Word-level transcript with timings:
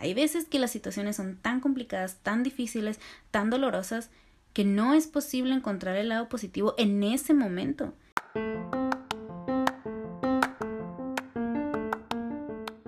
Hay 0.00 0.14
veces 0.14 0.46
que 0.46 0.58
las 0.58 0.70
situaciones 0.70 1.16
son 1.16 1.36
tan 1.36 1.60
complicadas, 1.60 2.16
tan 2.22 2.42
difíciles, 2.42 2.98
tan 3.30 3.50
dolorosas, 3.50 4.08
que 4.54 4.64
no 4.64 4.94
es 4.94 5.06
posible 5.06 5.54
encontrar 5.54 5.94
el 5.96 6.08
lado 6.08 6.26
positivo 6.30 6.74
en 6.78 7.02
ese 7.02 7.34
momento. 7.34 7.92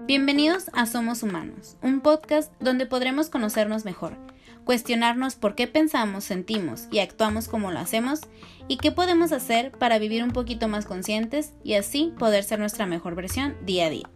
Bienvenidos 0.07 0.71
a 0.73 0.87
Somos 0.87 1.23
Humanos, 1.23 1.77
un 1.83 2.01
podcast 2.01 2.51
donde 2.61 2.87
podremos 2.87 3.29
conocernos 3.29 3.85
mejor, 3.85 4.17
cuestionarnos 4.65 5.35
por 5.35 5.55
qué 5.55 5.67
pensamos, 5.67 6.25
sentimos 6.25 6.89
y 6.91 7.01
actuamos 7.01 7.47
como 7.47 7.73
lo 7.73 7.79
hacemos 7.79 8.21
y 8.69 8.79
qué 8.79 8.91
podemos 8.91 9.33
hacer 9.33 9.71
para 9.73 9.99
vivir 9.99 10.25
un 10.25 10.33
poquito 10.33 10.67
más 10.67 10.87
conscientes 10.87 11.53
y 11.63 11.75
así 11.75 12.15
poder 12.19 12.43
ser 12.43 12.59
nuestra 12.59 12.87
mejor 12.87 13.15
versión 13.15 13.55
día 13.67 13.87
a 13.87 13.91
día. 13.91 14.09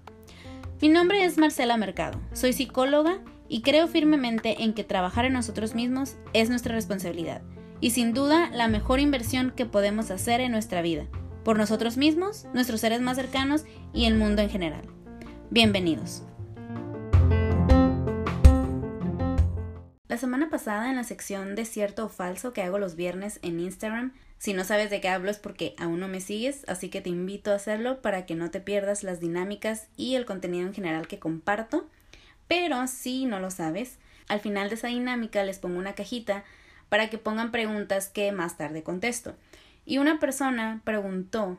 Mi 0.79 0.91
nombre 0.91 1.25
es 1.25 1.39
Marcela 1.39 1.79
Mercado, 1.79 2.21
soy 2.35 2.53
psicóloga 2.53 3.21
y 3.49 3.63
creo 3.63 3.89
firmemente 3.89 4.63
en 4.63 4.75
que 4.75 4.85
trabajar 4.85 5.25
en 5.25 5.33
nosotros 5.33 5.75
mismos 5.75 6.17
es 6.35 6.51
nuestra 6.51 6.75
responsabilidad 6.75 7.41
y 7.81 7.91
sin 7.91 8.13
duda 8.13 8.51
la 8.53 8.69
mejor 8.69 9.01
inversión 9.01 9.53
que 9.57 9.65
podemos 9.65 10.11
hacer 10.11 10.43
en 10.43 10.53
nuestra 10.53 10.83
vida, 10.83 11.07
por 11.45 11.57
nosotros 11.57 11.97
mismos, 11.97 12.45
nuestros 12.53 12.83
seres 12.83 13.01
más 13.01 13.17
cercanos 13.17 13.65
y 13.95 14.05
el 14.05 14.17
mundo 14.17 14.43
en 14.43 14.51
general. 14.51 14.83
Bienvenidos. 15.51 16.25
La 20.17 20.21
semana 20.21 20.49
pasada 20.49 20.89
en 20.89 20.97
la 20.97 21.05
sección 21.05 21.55
de 21.57 21.67
cierto 21.67 22.07
o 22.07 22.09
falso 22.09 22.55
que 22.55 22.63
hago 22.63 22.79
los 22.79 22.97
viernes 22.97 23.39
en 23.43 23.61
Instagram 23.61 24.15
si 24.39 24.55
no 24.55 24.65
sabes 24.65 24.89
de 24.89 25.03
qué 25.03 25.11
hablo 25.11 25.31
es 25.31 25.37
porque 25.37 25.75
aún 25.77 26.01
no 26.01 26.09
me 26.09 26.23
sigues, 26.23 26.65
así 26.69 26.89
que 26.89 27.03
te 27.03 27.11
invito 27.11 27.51
a 27.51 27.57
hacerlo 27.57 28.01
para 28.01 28.25
que 28.25 28.35
no 28.35 28.51
te 28.51 28.61
pierdas 28.61 29.03
las 29.03 29.21
dinámicas 29.21 29.89
y 29.95 30.15
el 30.15 30.25
contenido 30.25 30.67
en 30.67 30.73
general 30.73 31.07
que 31.07 31.19
comparto. 31.19 31.87
Pero 32.49 32.87
si 32.87 33.27
no 33.27 33.41
lo 33.41 33.51
sabes, 33.51 33.99
al 34.27 34.41
final 34.41 34.71
de 34.71 34.77
esa 34.77 34.89
dinámica 34.89 35.45
les 35.45 35.59
pongo 35.59 35.79
una 35.79 35.95
cajita 35.95 36.45
para 36.89 37.11
que 37.11 37.19
pongan 37.19 37.53
preguntas 37.53 38.09
que 38.09 38.33
más 38.33 38.57
tarde 38.57 38.83
contesto. 38.83 39.37
Y 39.85 39.99
una 39.99 40.19
persona 40.19 40.81
preguntó 40.85 41.59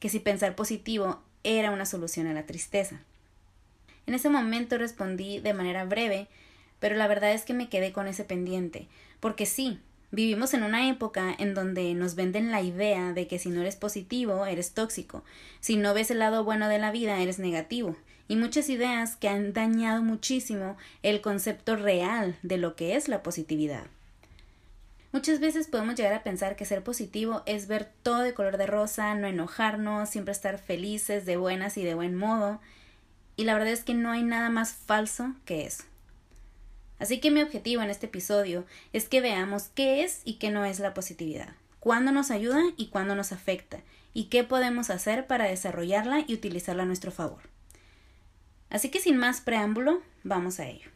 que 0.00 0.10
si 0.10 0.20
pensar 0.20 0.54
positivo 0.54 1.22
era 1.44 1.70
una 1.70 1.86
solución 1.86 2.26
a 2.26 2.34
la 2.34 2.44
tristeza. 2.44 3.00
En 4.04 4.12
ese 4.12 4.28
momento 4.28 4.76
respondí 4.76 5.40
de 5.40 5.54
manera 5.54 5.86
breve, 5.86 6.28
pero 6.78 6.96
la 6.96 7.08
verdad 7.08 7.32
es 7.32 7.44
que 7.44 7.54
me 7.54 7.68
quedé 7.68 7.92
con 7.92 8.06
ese 8.06 8.24
pendiente, 8.24 8.88
porque 9.20 9.46
sí, 9.46 9.80
Vivimos 10.12 10.54
en 10.54 10.62
una 10.62 10.88
época 10.88 11.34
en 11.36 11.54
donde 11.54 11.92
nos 11.94 12.14
venden 12.14 12.52
la 12.52 12.62
idea 12.62 13.12
de 13.12 13.26
que 13.26 13.38
si 13.38 13.50
no 13.50 13.60
eres 13.60 13.74
positivo, 13.74 14.46
eres 14.46 14.72
tóxico, 14.72 15.24
si 15.60 15.76
no 15.76 15.94
ves 15.94 16.10
el 16.10 16.20
lado 16.20 16.44
bueno 16.44 16.68
de 16.68 16.78
la 16.78 16.92
vida, 16.92 17.20
eres 17.20 17.40
negativo, 17.40 17.96
y 18.28 18.36
muchas 18.36 18.68
ideas 18.68 19.16
que 19.16 19.28
han 19.28 19.52
dañado 19.52 20.02
muchísimo 20.02 20.76
el 21.02 21.20
concepto 21.20 21.74
real 21.74 22.36
de 22.42 22.56
lo 22.56 22.76
que 22.76 22.94
es 22.94 23.08
la 23.08 23.22
positividad. 23.22 23.84
Muchas 25.10 25.40
veces 25.40 25.66
podemos 25.66 25.96
llegar 25.96 26.12
a 26.12 26.22
pensar 26.22 26.56
que 26.56 26.64
ser 26.64 26.84
positivo 26.84 27.42
es 27.46 27.66
ver 27.66 27.90
todo 28.02 28.20
de 28.20 28.34
color 28.34 28.58
de 28.58 28.66
rosa, 28.66 29.14
no 29.16 29.26
enojarnos, 29.26 30.08
siempre 30.08 30.32
estar 30.32 30.58
felices, 30.58 31.26
de 31.26 31.36
buenas 31.36 31.76
y 31.78 31.84
de 31.84 31.94
buen 31.94 32.14
modo, 32.14 32.60
y 33.36 33.44
la 33.44 33.54
verdad 33.54 33.72
es 33.72 33.82
que 33.82 33.94
no 33.94 34.12
hay 34.12 34.22
nada 34.22 34.50
más 34.50 34.72
falso 34.72 35.34
que 35.44 35.66
eso. 35.66 35.84
Así 36.98 37.20
que 37.20 37.30
mi 37.30 37.42
objetivo 37.42 37.82
en 37.82 37.90
este 37.90 38.06
episodio 38.06 38.64
es 38.92 39.08
que 39.08 39.20
veamos 39.20 39.70
qué 39.74 40.02
es 40.02 40.22
y 40.24 40.34
qué 40.34 40.50
no 40.50 40.64
es 40.64 40.80
la 40.80 40.94
positividad, 40.94 41.54
cuándo 41.80 42.12
nos 42.12 42.30
ayuda 42.30 42.62
y 42.76 42.86
cuándo 42.86 43.14
nos 43.14 43.32
afecta, 43.32 43.80
y 44.14 44.24
qué 44.24 44.44
podemos 44.44 44.88
hacer 44.90 45.26
para 45.26 45.44
desarrollarla 45.44 46.24
y 46.26 46.34
utilizarla 46.34 46.84
a 46.84 46.86
nuestro 46.86 47.10
favor. 47.10 47.40
Así 48.70 48.90
que 48.90 49.00
sin 49.00 49.16
más 49.16 49.40
preámbulo, 49.40 50.02
vamos 50.24 50.58
a 50.58 50.66
ello. 50.66 50.90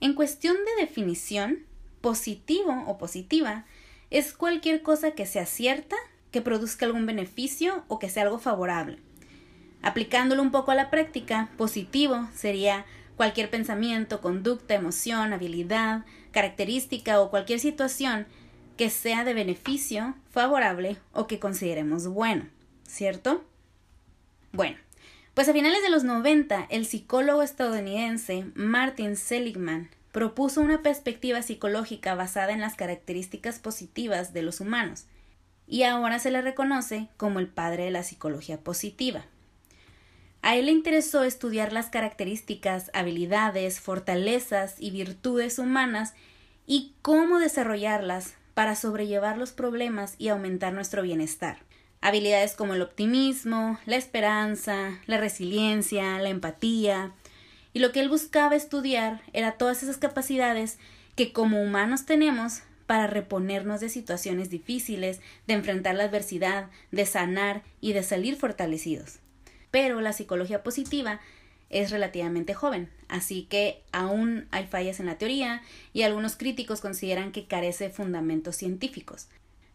En 0.00 0.14
cuestión 0.14 0.56
de 0.56 0.82
definición, 0.82 1.64
positivo 2.00 2.84
o 2.86 2.98
positiva 2.98 3.64
es 4.10 4.32
cualquier 4.32 4.82
cosa 4.82 5.12
que 5.12 5.26
sea 5.26 5.46
cierta, 5.46 5.96
que 6.30 6.40
produzca 6.40 6.86
algún 6.86 7.06
beneficio 7.06 7.84
o 7.88 7.98
que 7.98 8.08
sea 8.08 8.24
algo 8.24 8.38
favorable. 8.38 8.98
Aplicándolo 9.82 10.42
un 10.42 10.50
poco 10.50 10.70
a 10.70 10.74
la 10.74 10.90
práctica, 10.90 11.50
positivo 11.56 12.28
sería 12.34 12.84
cualquier 13.20 13.50
pensamiento, 13.50 14.22
conducta, 14.22 14.72
emoción, 14.72 15.34
habilidad, 15.34 16.06
característica 16.30 17.20
o 17.20 17.28
cualquier 17.28 17.60
situación 17.60 18.26
que 18.78 18.88
sea 18.88 19.24
de 19.24 19.34
beneficio, 19.34 20.14
favorable 20.30 20.96
o 21.12 21.26
que 21.26 21.38
consideremos 21.38 22.08
bueno, 22.08 22.46
¿cierto? 22.88 23.44
Bueno, 24.52 24.78
pues 25.34 25.50
a 25.50 25.52
finales 25.52 25.82
de 25.82 25.90
los 25.90 26.02
90, 26.02 26.68
el 26.70 26.86
psicólogo 26.86 27.42
estadounidense 27.42 28.46
Martin 28.54 29.16
Seligman 29.16 29.90
propuso 30.12 30.62
una 30.62 30.80
perspectiva 30.80 31.42
psicológica 31.42 32.14
basada 32.14 32.52
en 32.52 32.62
las 32.62 32.74
características 32.74 33.58
positivas 33.58 34.32
de 34.32 34.40
los 34.40 34.60
humanos, 34.60 35.04
y 35.66 35.82
ahora 35.82 36.20
se 36.20 36.30
le 36.30 36.40
reconoce 36.40 37.08
como 37.18 37.38
el 37.38 37.48
padre 37.48 37.84
de 37.84 37.90
la 37.90 38.02
psicología 38.02 38.56
positiva. 38.60 39.26
A 40.42 40.56
él 40.56 40.66
le 40.66 40.72
interesó 40.72 41.22
estudiar 41.22 41.72
las 41.72 41.90
características, 41.90 42.90
habilidades, 42.94 43.80
fortalezas 43.80 44.76
y 44.78 44.90
virtudes 44.90 45.58
humanas 45.58 46.14
y 46.66 46.94
cómo 47.02 47.38
desarrollarlas 47.38 48.34
para 48.54 48.74
sobrellevar 48.74 49.36
los 49.36 49.52
problemas 49.52 50.14
y 50.18 50.28
aumentar 50.28 50.72
nuestro 50.72 51.02
bienestar. 51.02 51.58
Habilidades 52.00 52.54
como 52.54 52.72
el 52.72 52.80
optimismo, 52.80 53.78
la 53.84 53.96
esperanza, 53.96 54.98
la 55.06 55.18
resiliencia, 55.18 56.18
la 56.18 56.30
empatía. 56.30 57.12
Y 57.74 57.80
lo 57.80 57.92
que 57.92 58.00
él 58.00 58.08
buscaba 58.08 58.56
estudiar 58.56 59.20
era 59.34 59.52
todas 59.52 59.82
esas 59.82 59.98
capacidades 59.98 60.78
que 61.16 61.34
como 61.34 61.62
humanos 61.62 62.06
tenemos 62.06 62.62
para 62.86 63.06
reponernos 63.06 63.80
de 63.80 63.90
situaciones 63.90 64.48
difíciles, 64.48 65.20
de 65.46 65.54
enfrentar 65.54 65.94
la 65.96 66.04
adversidad, 66.04 66.70
de 66.90 67.04
sanar 67.04 67.62
y 67.82 67.92
de 67.92 68.02
salir 68.02 68.36
fortalecidos 68.36 69.20
pero 69.70 70.00
la 70.00 70.12
psicología 70.12 70.62
positiva 70.62 71.20
es 71.70 71.90
relativamente 71.90 72.52
joven, 72.52 72.90
así 73.08 73.46
que 73.48 73.82
aún 73.92 74.48
hay 74.50 74.66
fallas 74.66 75.00
en 75.00 75.06
la 75.06 75.18
teoría 75.18 75.62
y 75.92 76.02
algunos 76.02 76.36
críticos 76.36 76.80
consideran 76.80 77.32
que 77.32 77.46
carece 77.46 77.84
de 77.84 77.90
fundamentos 77.90 78.56
científicos. 78.56 79.28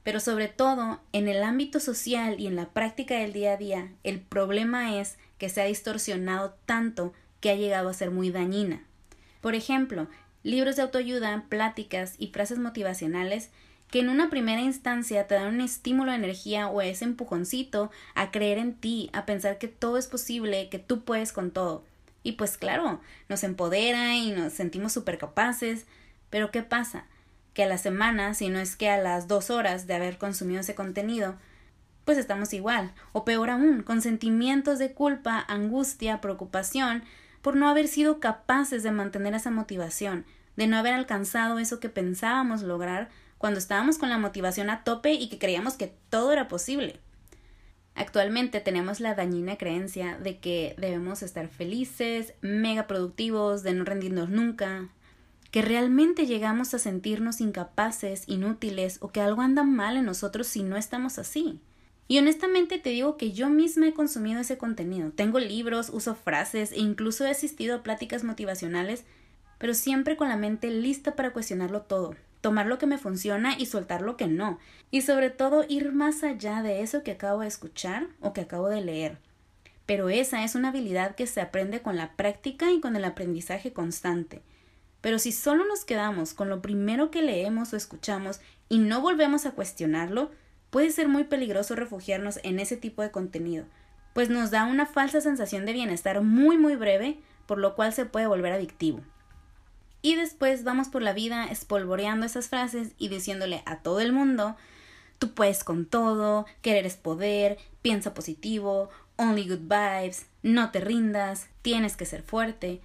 Pero 0.04 0.20
sobre 0.20 0.50
todo, 0.50 1.00
en 1.14 1.28
el 1.28 1.42
ámbito 1.42 1.80
social 1.80 2.40
y 2.40 2.48
en 2.48 2.56
la 2.56 2.70
práctica 2.70 3.16
del 3.16 3.34
día 3.34 3.54
a 3.54 3.58
día, 3.58 3.92
el 4.04 4.20
problema 4.20 5.00
es 5.00 5.18
que 5.40 5.50
se 5.50 5.62
ha 5.62 5.66
distorsionado 5.66 6.56
tanto 6.66 7.14
que 7.40 7.50
ha 7.50 7.56
llegado 7.56 7.90
a 7.90 7.94
ser 7.94 8.12
muy 8.12 8.30
dañina. 8.30 8.84
Por 9.42 9.56
ejemplo, 9.56 10.08
libros 10.44 10.76
de 10.76 10.84
autoayuda, 10.84 11.46
pláticas 11.50 12.16
y 12.20 12.28
frases 12.28 12.60
motivacionales 12.60 13.50
que 13.90 14.00
en 14.00 14.10
una 14.10 14.30
primera 14.30 14.62
instancia 14.62 15.28
te 15.28 15.36
dan 15.36 15.54
un 15.56 15.62
estímulo 15.62 16.12
de 16.12 16.18
energía 16.18 16.68
o 16.68 16.82
ese 16.82 17.06
empujoncito 17.06 17.92
a 18.14 18.32
creer 18.32 18.58
en 18.58 18.74
ti, 18.74 19.10
a 19.14 19.26
pensar 19.26 19.58
que 19.58 19.68
todo 19.68 19.98
es 19.98 20.08
posible, 20.08 20.70
que 20.70 20.80
tú 20.80 21.04
puedes 21.04 21.32
con 21.32 21.52
todo. 21.52 21.84
Y 22.24 22.34
pues 22.34 22.58
claro, 22.58 23.00
nos 23.30 23.44
empodera 23.44 24.16
y 24.16 24.32
nos 24.32 24.54
sentimos 24.54 24.94
súper 24.94 25.18
capaces, 25.18 25.86
pero 26.30 26.52
¿qué 26.52 26.64
pasa? 26.64 27.06
Que 27.54 27.64
a 27.64 27.68
la 27.68 27.78
semana, 27.78 28.34
si 28.34 28.50
no 28.50 28.60
es 28.60 28.76
que 28.76 28.90
a 28.90 28.98
las 28.98 29.28
dos 29.28 29.50
horas 29.50 29.88
de 29.88 29.94
haber 29.94 30.18
consumido 30.18 30.62
ese 30.62 30.76
contenido, 30.76 31.36
pues 32.04 32.18
estamos 32.18 32.54
igual, 32.54 32.94
o 33.14 33.26
peor 33.26 33.50
aún, 33.50 33.84
con 33.84 34.02
sentimientos 34.02 34.80
de 34.80 34.94
culpa, 34.94 35.44
angustia, 35.48 36.22
preocupación, 36.22 37.04
por 37.42 37.56
no 37.56 37.68
haber 37.68 37.88
sido 37.88 38.20
capaces 38.20 38.84
de 38.84 38.92
mantener 38.92 39.36
esa 39.36 39.52
motivación, 39.52 40.26
de 40.56 40.68
no 40.68 40.78
haber 40.78 40.94
alcanzado 40.94 41.60
eso 41.60 41.80
que 41.80 41.90
pensábamos 41.90 42.64
lograr, 42.64 43.10
cuando 43.38 43.60
estábamos 43.60 43.98
con 43.98 44.10
la 44.10 44.18
motivación 44.18 44.70
a 44.70 44.84
tope 44.84 45.14
y 45.14 45.30
que 45.30 45.40
creíamos 45.40 45.76
que 45.76 45.94
todo 46.10 46.32
era 46.32 46.48
posible. 46.48 47.00
Actualmente 47.96 48.60
tenemos 48.60 49.00
la 49.00 49.16
dañina 49.16 49.58
creencia 49.58 50.18
de 50.18 50.40
que 50.40 50.76
debemos 50.78 51.24
estar 51.24 51.48
felices, 51.48 52.34
mega 52.42 52.88
productivos, 52.88 53.64
de 53.64 53.74
no 53.74 53.86
rendirnos 53.86 54.30
nunca, 54.30 54.90
que 55.50 55.62
realmente 55.62 56.26
llegamos 56.26 56.74
a 56.74 56.80
sentirnos 56.80 57.40
incapaces, 57.40 58.26
inútiles 58.28 58.98
o 59.00 59.14
que 59.14 59.22
algo 59.22 59.42
anda 59.42 59.64
mal 59.64 59.96
en 59.96 60.04
nosotros 60.04 60.48
si 60.48 60.64
no 60.64 60.76
estamos 60.76 61.18
así. 61.18 61.62
Y 62.10 62.20
honestamente 62.20 62.78
te 62.78 62.90
digo 62.90 63.16
que 63.16 63.32
yo 63.32 63.50
misma 63.50 63.88
he 63.88 63.94
consumido 63.94 64.42
ese 64.42 64.58
contenido. 64.58 65.12
Tengo 65.12 65.40
libros, 65.40 65.90
uso 65.90 66.14
frases 66.14 66.74
e 66.74 66.80
incluso 66.80 67.26
he 67.26 67.30
asistido 67.30 67.76
a 67.76 67.84
pláticas 67.84 68.26
motivacionales, 68.26 69.06
pero 69.58 69.74
siempre 69.74 70.18
con 70.18 70.28
la 70.28 70.36
mente 70.36 70.70
lista 70.70 71.16
para 71.16 71.32
cuestionarlo 71.32 71.84
todo, 71.84 72.16
tomar 72.46 72.68
lo 72.68 72.78
que 72.78 72.86
me 72.86 73.00
funciona 73.00 73.56
y 73.58 73.66
soltar 73.66 74.04
lo 74.04 74.18
que 74.18 74.28
no, 74.28 74.60
y 74.92 75.02
sobre 75.02 75.32
todo 75.32 75.66
ir 75.68 75.94
más 75.94 76.24
allá 76.24 76.62
de 76.62 76.84
eso 76.84 77.02
que 77.02 77.10
acabo 77.10 77.42
de 77.42 77.48
escuchar 77.48 78.06
o 78.22 78.34
que 78.34 78.42
acabo 78.42 78.70
de 78.70 78.82
leer. 78.82 79.18
Pero 79.88 80.10
esa 80.10 80.44
es 80.44 80.54
una 80.54 80.68
habilidad 80.68 81.16
que 81.16 81.26
se 81.26 81.42
aprende 81.42 81.82
con 81.82 81.96
la 81.96 82.16
práctica 82.16 82.72
y 82.72 82.80
con 82.82 82.96
el 82.96 83.04
aprendizaje 83.04 83.74
constante. 83.74 84.44
Pero 85.02 85.18
si 85.18 85.32
solo 85.32 85.66
nos 85.66 85.86
quedamos 85.86 86.36
con 86.36 86.48
lo 86.48 86.62
primero 86.62 87.10
que 87.10 87.24
leemos 87.24 87.74
o 87.74 87.78
escuchamos 87.78 88.42
y 88.70 88.78
no 88.78 89.02
volvemos 89.02 89.48
a 89.48 89.54
cuestionarlo, 89.54 90.30
puede 90.70 90.92
ser 90.92 91.08
muy 91.08 91.24
peligroso 91.24 91.76
refugiarnos 91.76 92.40
en 92.44 92.60
ese 92.60 92.78
tipo 92.78 93.02
de 93.02 93.10
contenido, 93.10 93.66
pues 94.14 94.30
nos 94.30 94.52
da 94.52 94.66
una 94.66 94.86
falsa 94.86 95.20
sensación 95.20 95.66
de 95.66 95.74
bienestar 95.74 96.22
muy 96.22 96.60
muy 96.60 96.76
breve, 96.76 97.18
por 97.48 97.58
lo 97.58 97.74
cual 97.76 97.92
se 97.92 98.06
puede 98.06 98.28
volver 98.28 98.54
adictivo. 98.54 99.02
Y 100.06 100.14
después 100.14 100.64
vamos 100.64 100.90
por 100.90 101.02
la 101.02 101.14
vida 101.14 101.46
espolvoreando 101.46 102.28
esas 102.28 102.48
frases 102.48 102.92
y 103.00 103.08
diciéndole 103.08 103.64
a 103.66 103.80
todo 103.80 104.02
el 104.02 104.14
mundo, 104.14 104.56
tú 105.18 105.34
puedes 105.34 105.64
con 105.64 105.88
todo, 105.88 106.46
querer 106.62 106.86
es 106.86 106.96
poder, 106.96 107.58
piensa 107.82 108.14
positivo, 108.14 108.92
only 109.16 109.50
good 109.50 109.62
vibes, 109.62 110.28
no 110.44 110.70
te 110.70 110.80
rindas, 110.80 111.48
tienes 111.64 111.98
que 111.98 112.06
ser 112.06 112.22
fuerte. 112.22 112.82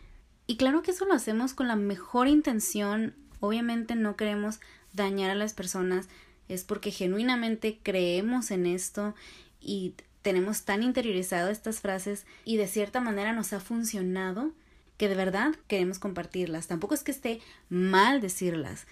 Y 0.46 0.56
claro 0.56 0.80
que 0.80 0.92
eso 0.92 1.04
lo 1.04 1.12
hacemos 1.12 1.52
con 1.52 1.68
la 1.68 1.76
mejor 1.76 2.26
intención, 2.26 3.14
obviamente 3.40 3.96
no 3.96 4.16
queremos 4.16 4.58
dañar 4.94 5.30
a 5.30 5.34
las 5.34 5.52
personas, 5.52 6.08
es 6.48 6.64
porque 6.64 6.90
genuinamente 6.90 7.80
creemos 7.82 8.50
en 8.50 8.64
esto 8.64 9.14
y 9.60 9.92
tenemos 10.22 10.62
tan 10.62 10.82
interiorizado 10.82 11.50
estas 11.50 11.80
frases 11.80 12.24
y 12.46 12.56
de 12.56 12.66
cierta 12.66 13.02
manera 13.02 13.34
nos 13.34 13.52
ha 13.52 13.60
funcionado 13.60 14.52
que 15.00 15.08
de 15.08 15.14
verdad 15.14 15.54
queremos 15.66 15.98
compartirlas. 15.98 16.66
Tampoco 16.66 16.92
es 16.92 17.02
que 17.02 17.10
esté 17.10 17.40
mal 17.70 18.20
decirlas, 18.20 18.86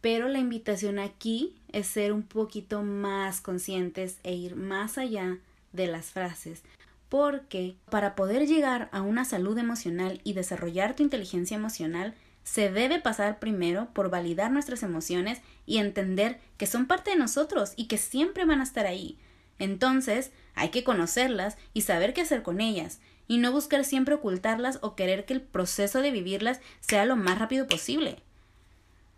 pero 0.00 0.26
la 0.26 0.38
invitación 0.38 0.98
aquí 0.98 1.54
es 1.70 1.86
ser 1.86 2.14
un 2.14 2.22
poquito 2.22 2.82
más 2.82 3.42
conscientes 3.42 4.20
e 4.22 4.32
ir 4.32 4.56
más 4.56 4.96
allá 4.96 5.36
de 5.74 5.86
las 5.86 6.12
frases, 6.12 6.62
porque 7.10 7.76
para 7.90 8.14
poder 8.14 8.46
llegar 8.46 8.88
a 8.90 9.02
una 9.02 9.26
salud 9.26 9.58
emocional 9.58 10.22
y 10.24 10.32
desarrollar 10.32 10.96
tu 10.96 11.02
inteligencia 11.02 11.58
emocional, 11.58 12.14
se 12.42 12.70
debe 12.70 12.98
pasar 12.98 13.38
primero 13.38 13.90
por 13.92 14.08
validar 14.08 14.50
nuestras 14.50 14.82
emociones 14.82 15.42
y 15.66 15.76
entender 15.76 16.40
que 16.56 16.66
son 16.66 16.86
parte 16.86 17.10
de 17.10 17.16
nosotros 17.16 17.74
y 17.76 17.86
que 17.86 17.98
siempre 17.98 18.46
van 18.46 18.60
a 18.60 18.64
estar 18.64 18.86
ahí. 18.86 19.18
Entonces, 19.58 20.30
hay 20.54 20.70
que 20.70 20.84
conocerlas 20.84 21.58
y 21.74 21.82
saber 21.82 22.14
qué 22.14 22.22
hacer 22.22 22.42
con 22.42 22.62
ellas, 22.62 22.98
y 23.30 23.38
no 23.38 23.52
buscar 23.52 23.84
siempre 23.84 24.16
ocultarlas 24.16 24.80
o 24.82 24.96
querer 24.96 25.24
que 25.24 25.34
el 25.34 25.40
proceso 25.40 26.02
de 26.02 26.10
vivirlas 26.10 26.58
sea 26.80 27.04
lo 27.04 27.14
más 27.14 27.38
rápido 27.38 27.68
posible. 27.68 28.16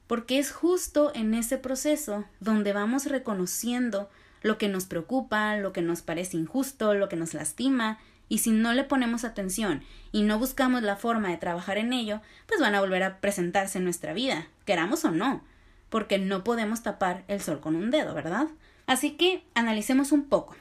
Porque 0.07 0.39
es 0.39 0.53
justo 0.53 1.13
en 1.15 1.33
ese 1.33 1.57
proceso 1.57 2.27
donde 2.39 2.75
vamos 2.75 3.07
reconociendo 3.07 4.11
lo 4.43 4.59
que 4.59 4.69
nos 4.69 4.85
preocupa, 4.85 5.57
lo 5.57 5.73
que 5.73 5.81
nos 5.81 6.03
parece 6.03 6.37
injusto, 6.37 6.93
lo 6.93 7.09
que 7.09 7.17
nos 7.17 7.33
lastima, 7.33 8.01
y 8.29 8.39
si 8.39 8.51
no 8.51 8.75
le 8.75 8.85
ponemos 8.85 9.25
atención 9.25 9.83
y 10.13 10.25
no 10.25 10.39
buscamos 10.39 10.83
la 10.83 10.97
forma 10.97 11.31
de 11.31 11.39
trabajar 11.39 11.79
en 11.79 11.95
ello, 11.95 12.21
pues 12.47 12.61
van 12.61 12.75
a 12.75 12.81
volver 12.81 13.05
a 13.05 13.19
presentarse 13.19 13.79
en 13.79 13.85
nuestra 13.85 14.13
vida, 14.13 14.47
queramos 14.67 15.07
o 15.07 15.11
no, 15.11 15.43
porque 15.89 16.19
no 16.19 16.45
podemos 16.45 16.83
tapar 16.83 17.25
el 17.29 17.41
sol 17.41 17.61
con 17.61 17.77
un 17.77 17.91
dedo, 17.91 18.13
¿verdad? 18.13 18.49
Así 18.87 19.13
que 19.13 19.43
analicemos 19.55 20.13
un 20.13 20.25
poco. 20.25 20.55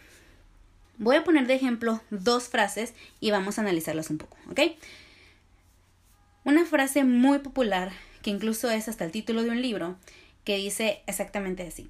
Voy 1.01 1.15
a 1.15 1.24
poner 1.24 1.48
de 1.48 1.56
ejemplo 1.56 2.00
dos 2.12 2.48
frases 2.48 2.94
y 3.19 3.31
vamos 3.31 3.57
a 3.57 3.62
analizarlas 3.62 4.12
un 4.12 4.19
poco, 4.19 4.38
¿ok? 4.51 4.59
Una 6.44 6.63
frase 6.63 7.03
muy 7.03 7.39
popular, 7.39 7.92
que 8.21 8.30
incluso 8.30 8.69
es 8.69 8.88
hasta 8.88 9.03
el 9.03 9.12
título 9.12 9.42
de 9.42 9.50
un 9.50 9.63
libro, 9.63 9.98
que 10.44 10.57
dice 10.57 11.01
exactamente 11.07 11.63
así. 11.65 11.89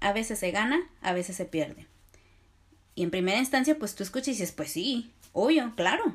A 0.00 0.12
veces 0.12 0.38
se 0.38 0.50
gana, 0.50 0.78
a 1.00 1.14
veces 1.14 1.36
se 1.36 1.46
pierde. 1.46 1.86
Y 2.94 3.02
en 3.02 3.10
primera 3.10 3.38
instancia, 3.38 3.78
pues 3.78 3.94
tú 3.94 4.02
escuchas 4.02 4.28
y 4.28 4.32
dices, 4.32 4.52
pues 4.52 4.72
sí, 4.72 5.10
obvio, 5.32 5.72
claro. 5.74 6.14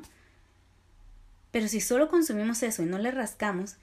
Pero 1.49 1.67
si 1.67 1.81
solo 1.81 2.09
consumimos 2.09 2.61
eso 2.61 2.83
y 2.83 2.85
no 2.85 2.99
le 2.99 3.09
rascamos, 3.09 3.77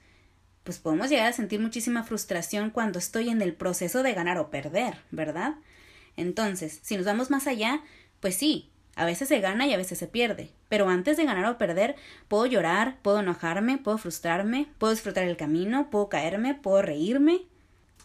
pues 0.63 0.79
podemos 0.79 1.09
llegar 1.09 1.27
a 1.27 1.33
sentir 1.33 1.59
muchísima 1.59 2.03
frustración 2.03 2.69
cuando 2.69 2.97
estoy 2.97 3.27
en 3.27 3.41
el 3.41 3.55
proceso 3.55 4.03
de 4.03 4.13
ganar 4.13 4.37
o 4.37 4.49
perder, 4.49 4.99
¿verdad? 5.11 5.55
Entonces, 6.15 6.79
si 6.81 6.95
nos 6.95 7.05
vamos 7.05 7.29
más 7.29 7.47
allá, 7.47 7.81
pues 8.23 8.35
sí, 8.35 8.69
a 8.95 9.03
veces 9.03 9.27
se 9.27 9.41
gana 9.41 9.67
y 9.67 9.73
a 9.73 9.77
veces 9.77 9.97
se 9.97 10.07
pierde, 10.07 10.49
pero 10.69 10.87
antes 10.87 11.17
de 11.17 11.25
ganar 11.25 11.43
o 11.43 11.57
perder, 11.57 11.97
puedo 12.29 12.45
llorar, 12.45 12.97
puedo 13.01 13.19
enojarme, 13.19 13.77
puedo 13.77 13.97
frustrarme, 13.97 14.69
puedo 14.77 14.93
disfrutar 14.93 15.25
el 15.25 15.35
camino, 15.35 15.89
puedo 15.89 16.07
caerme, 16.07 16.55
puedo 16.55 16.81
reírme, 16.81 17.41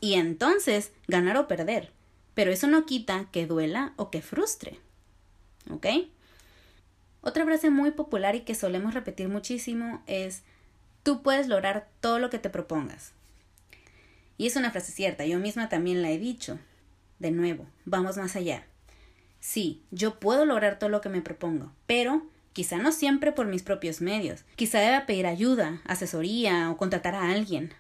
y 0.00 0.14
entonces 0.14 0.90
ganar 1.06 1.36
o 1.36 1.46
perder. 1.46 1.92
Pero 2.34 2.50
eso 2.50 2.66
no 2.66 2.84
quita 2.84 3.28
que 3.30 3.46
duela 3.46 3.92
o 3.94 4.10
que 4.10 4.20
frustre. 4.20 4.80
¿Ok? 5.70 5.86
Otra 7.20 7.44
frase 7.44 7.70
muy 7.70 7.92
popular 7.92 8.34
y 8.34 8.40
que 8.40 8.56
solemos 8.56 8.94
repetir 8.94 9.28
muchísimo 9.28 10.02
es 10.08 10.42
tú 11.04 11.22
puedes 11.22 11.46
lograr 11.46 11.86
todo 12.00 12.18
lo 12.18 12.28
que 12.28 12.40
te 12.40 12.50
propongas. 12.50 13.12
Y 14.36 14.48
es 14.48 14.56
una 14.56 14.72
frase 14.72 14.90
cierta, 14.90 15.24
yo 15.26 15.38
misma 15.38 15.68
también 15.68 16.02
la 16.02 16.10
he 16.10 16.18
dicho. 16.18 16.58
De 17.20 17.30
nuevo, 17.30 17.66
vamos 17.84 18.16
más 18.16 18.34
allá. 18.34 18.64
Sí, 19.40 19.82
yo 19.90 20.18
puedo 20.18 20.44
lograr 20.44 20.78
todo 20.78 20.90
lo 20.90 21.00
que 21.00 21.08
me 21.08 21.22
propongo, 21.22 21.72
pero 21.86 22.26
quizá 22.52 22.78
no 22.78 22.92
siempre 22.92 23.32
por 23.32 23.46
mis 23.46 23.62
propios 23.62 24.00
medios. 24.00 24.44
Quizá 24.56 24.80
deba 24.80 25.06
pedir 25.06 25.26
ayuda, 25.26 25.80
asesoría 25.84 26.70
o 26.70 26.76
contratar 26.76 27.14
a 27.14 27.30
alguien. 27.30 27.72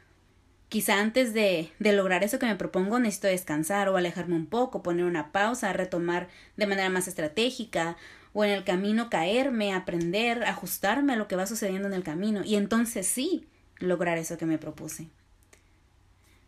Quizá 0.68 1.00
antes 1.00 1.32
de, 1.32 1.70
de 1.78 1.92
lograr 1.92 2.22
eso 2.22 2.38
que 2.38 2.46
me 2.46 2.54
propongo 2.54 2.98
necesito 2.98 3.26
descansar 3.26 3.88
o 3.88 3.96
alejarme 3.96 4.36
un 4.36 4.46
poco, 4.46 4.82
poner 4.82 5.06
una 5.06 5.32
pausa, 5.32 5.72
retomar 5.72 6.28
de 6.56 6.66
manera 6.66 6.90
más 6.90 7.08
estratégica 7.08 7.96
o 8.34 8.44
en 8.44 8.50
el 8.50 8.64
camino 8.64 9.08
caerme, 9.10 9.72
aprender, 9.72 10.44
ajustarme 10.44 11.14
a 11.14 11.16
lo 11.16 11.26
que 11.26 11.36
va 11.36 11.46
sucediendo 11.46 11.88
en 11.88 11.94
el 11.94 12.02
camino 12.02 12.42
y 12.44 12.56
entonces 12.56 13.06
sí 13.06 13.46
lograr 13.78 14.18
eso 14.18 14.36
que 14.38 14.46
me 14.46 14.58
propuse. 14.58 15.08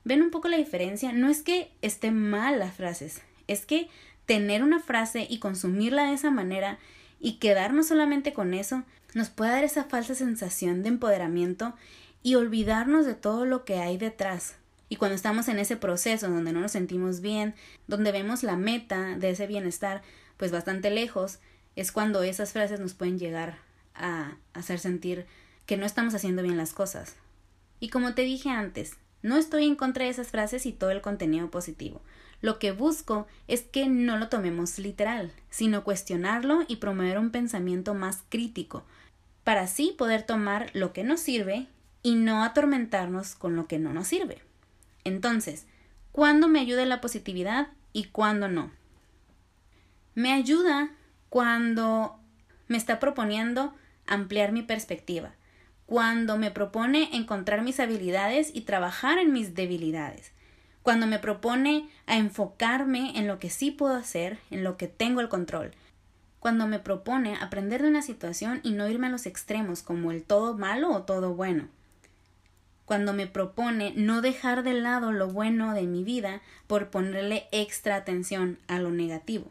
¿Ven 0.04 0.22
un 0.22 0.30
poco 0.30 0.48
la 0.48 0.56
diferencia? 0.56 1.12
No 1.12 1.28
es 1.28 1.42
que 1.42 1.72
estén 1.82 2.16
mal 2.16 2.58
las 2.58 2.74
frases, 2.74 3.22
es 3.48 3.66
que 3.66 3.88
tener 4.30 4.62
una 4.62 4.78
frase 4.78 5.26
y 5.28 5.40
consumirla 5.40 6.04
de 6.04 6.14
esa 6.14 6.30
manera 6.30 6.78
y 7.18 7.38
quedarnos 7.38 7.88
solamente 7.88 8.32
con 8.32 8.54
eso 8.54 8.84
nos 9.12 9.28
puede 9.28 9.50
dar 9.50 9.64
esa 9.64 9.82
falsa 9.82 10.14
sensación 10.14 10.84
de 10.84 10.90
empoderamiento 10.90 11.74
y 12.22 12.36
olvidarnos 12.36 13.06
de 13.06 13.14
todo 13.14 13.44
lo 13.44 13.64
que 13.64 13.80
hay 13.80 13.98
detrás. 13.98 14.54
Y 14.88 14.94
cuando 14.94 15.16
estamos 15.16 15.48
en 15.48 15.58
ese 15.58 15.76
proceso 15.76 16.30
donde 16.30 16.52
no 16.52 16.60
nos 16.60 16.70
sentimos 16.70 17.20
bien, 17.20 17.56
donde 17.88 18.12
vemos 18.12 18.44
la 18.44 18.54
meta 18.54 19.16
de 19.18 19.30
ese 19.30 19.48
bienestar 19.48 20.00
pues 20.36 20.52
bastante 20.52 20.92
lejos, 20.92 21.40
es 21.74 21.90
cuando 21.90 22.22
esas 22.22 22.52
frases 22.52 22.78
nos 22.78 22.94
pueden 22.94 23.18
llegar 23.18 23.58
a 23.96 24.36
hacer 24.52 24.78
sentir 24.78 25.26
que 25.66 25.76
no 25.76 25.86
estamos 25.86 26.14
haciendo 26.14 26.44
bien 26.44 26.56
las 26.56 26.72
cosas. 26.72 27.16
Y 27.80 27.88
como 27.88 28.14
te 28.14 28.22
dije 28.22 28.50
antes, 28.50 28.96
no 29.22 29.36
estoy 29.36 29.66
en 29.66 29.76
contra 29.76 30.04
de 30.04 30.10
esas 30.10 30.28
frases 30.28 30.66
y 30.66 30.72
todo 30.72 30.90
el 30.90 31.00
contenido 31.00 31.50
positivo. 31.50 32.00
Lo 32.40 32.58
que 32.58 32.72
busco 32.72 33.26
es 33.48 33.62
que 33.62 33.86
no 33.86 34.16
lo 34.16 34.28
tomemos 34.28 34.78
literal, 34.78 35.32
sino 35.50 35.84
cuestionarlo 35.84 36.64
y 36.68 36.76
promover 36.76 37.18
un 37.18 37.30
pensamiento 37.30 37.94
más 37.94 38.22
crítico, 38.28 38.84
para 39.44 39.62
así 39.62 39.94
poder 39.96 40.22
tomar 40.22 40.70
lo 40.74 40.92
que 40.92 41.04
nos 41.04 41.20
sirve 41.20 41.66
y 42.02 42.14
no 42.14 42.42
atormentarnos 42.42 43.34
con 43.34 43.56
lo 43.56 43.66
que 43.66 43.78
no 43.78 43.92
nos 43.92 44.08
sirve. 44.08 44.38
Entonces, 45.04 45.66
¿cuándo 46.12 46.48
me 46.48 46.60
ayuda 46.60 46.86
la 46.86 47.00
positividad 47.00 47.68
y 47.92 48.04
cuándo 48.04 48.48
no? 48.48 48.70
Me 50.14 50.32
ayuda 50.32 50.90
cuando 51.28 52.18
me 52.68 52.76
está 52.76 52.98
proponiendo 53.00 53.74
ampliar 54.06 54.52
mi 54.52 54.62
perspectiva, 54.62 55.34
cuando 55.90 56.38
me 56.38 56.52
propone 56.52 57.08
encontrar 57.16 57.62
mis 57.62 57.80
habilidades 57.80 58.52
y 58.54 58.60
trabajar 58.60 59.18
en 59.18 59.32
mis 59.32 59.56
debilidades, 59.56 60.30
cuando 60.82 61.08
me 61.08 61.18
propone 61.18 61.90
a 62.06 62.16
enfocarme 62.16 63.18
en 63.18 63.26
lo 63.26 63.40
que 63.40 63.50
sí 63.50 63.72
puedo 63.72 63.96
hacer, 63.96 64.38
en 64.52 64.62
lo 64.62 64.76
que 64.76 64.86
tengo 64.86 65.20
el 65.20 65.28
control, 65.28 65.72
cuando 66.38 66.68
me 66.68 66.78
propone 66.78 67.34
aprender 67.40 67.82
de 67.82 67.88
una 67.88 68.02
situación 68.02 68.60
y 68.62 68.70
no 68.70 68.88
irme 68.88 69.08
a 69.08 69.10
los 69.10 69.26
extremos 69.26 69.82
como 69.82 70.12
el 70.12 70.22
todo 70.22 70.56
malo 70.56 70.92
o 70.92 71.02
todo 71.02 71.34
bueno, 71.34 71.66
cuando 72.84 73.12
me 73.12 73.26
propone 73.26 73.92
no 73.96 74.20
dejar 74.20 74.62
de 74.62 74.74
lado 74.74 75.10
lo 75.10 75.26
bueno 75.26 75.74
de 75.74 75.88
mi 75.88 76.04
vida 76.04 76.40
por 76.68 76.90
ponerle 76.90 77.48
extra 77.50 77.96
atención 77.96 78.60
a 78.68 78.78
lo 78.78 78.92
negativo. 78.92 79.50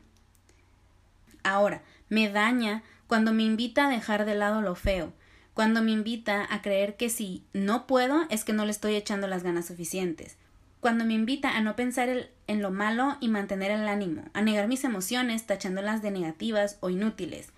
Ahora, 1.44 1.82
me 2.08 2.30
daña 2.30 2.82
cuando 3.08 3.34
me 3.34 3.44
invita 3.44 3.88
a 3.88 3.90
dejar 3.90 4.24
de 4.24 4.36
lado 4.36 4.62
lo 4.62 4.76
feo, 4.76 5.12
cuando 5.60 5.82
me 5.82 5.92
invita 5.92 6.48
a 6.50 6.62
creer 6.62 6.96
que 6.96 7.10
si 7.10 7.44
no 7.52 7.86
puedo 7.86 8.26
es 8.30 8.46
que 8.46 8.54
no 8.54 8.64
le 8.64 8.72
estoy 8.72 8.96
echando 8.96 9.28
las 9.28 9.44
ganas 9.44 9.66
suficientes, 9.66 10.38
cuando 10.80 11.04
me 11.04 11.16
invita 11.16 11.50
a 11.50 11.60
no 11.60 11.76
pensar 11.76 12.30
en 12.48 12.62
lo 12.62 12.72
malo 12.72 13.18
y 13.20 13.28
mantener 13.28 13.72
el 13.72 13.86
ánimo, 13.90 14.24
a 14.32 14.42
negar 14.42 14.70
mis 14.70 14.86
emociones 14.86 15.46
tachándolas 15.46 16.02
de 16.02 16.12
negativas 16.12 16.78
o 16.80 16.90
inútiles, 16.90 17.50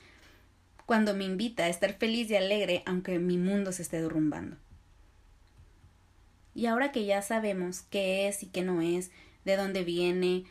cuando 0.88 1.14
me 1.14 1.26
invita 1.26 1.66
a 1.66 1.70
estar 1.70 1.94
feliz 1.94 2.32
y 2.32 2.38
alegre 2.38 2.82
aunque 2.88 3.20
mi 3.20 3.38
mundo 3.38 3.72
se 3.72 3.84
esté 3.84 4.02
derrumbando. 4.02 4.58
Y 6.56 6.66
ahora 6.66 6.92
que 6.92 7.06
ya 7.06 7.22
sabemos 7.22 7.82
qué 7.82 8.28
es 8.28 8.42
y 8.42 8.48
qué 8.48 8.64
no 8.64 8.82
es, 8.82 9.12
de 9.46 9.58
dónde 9.58 9.84
viene, 9.84 10.46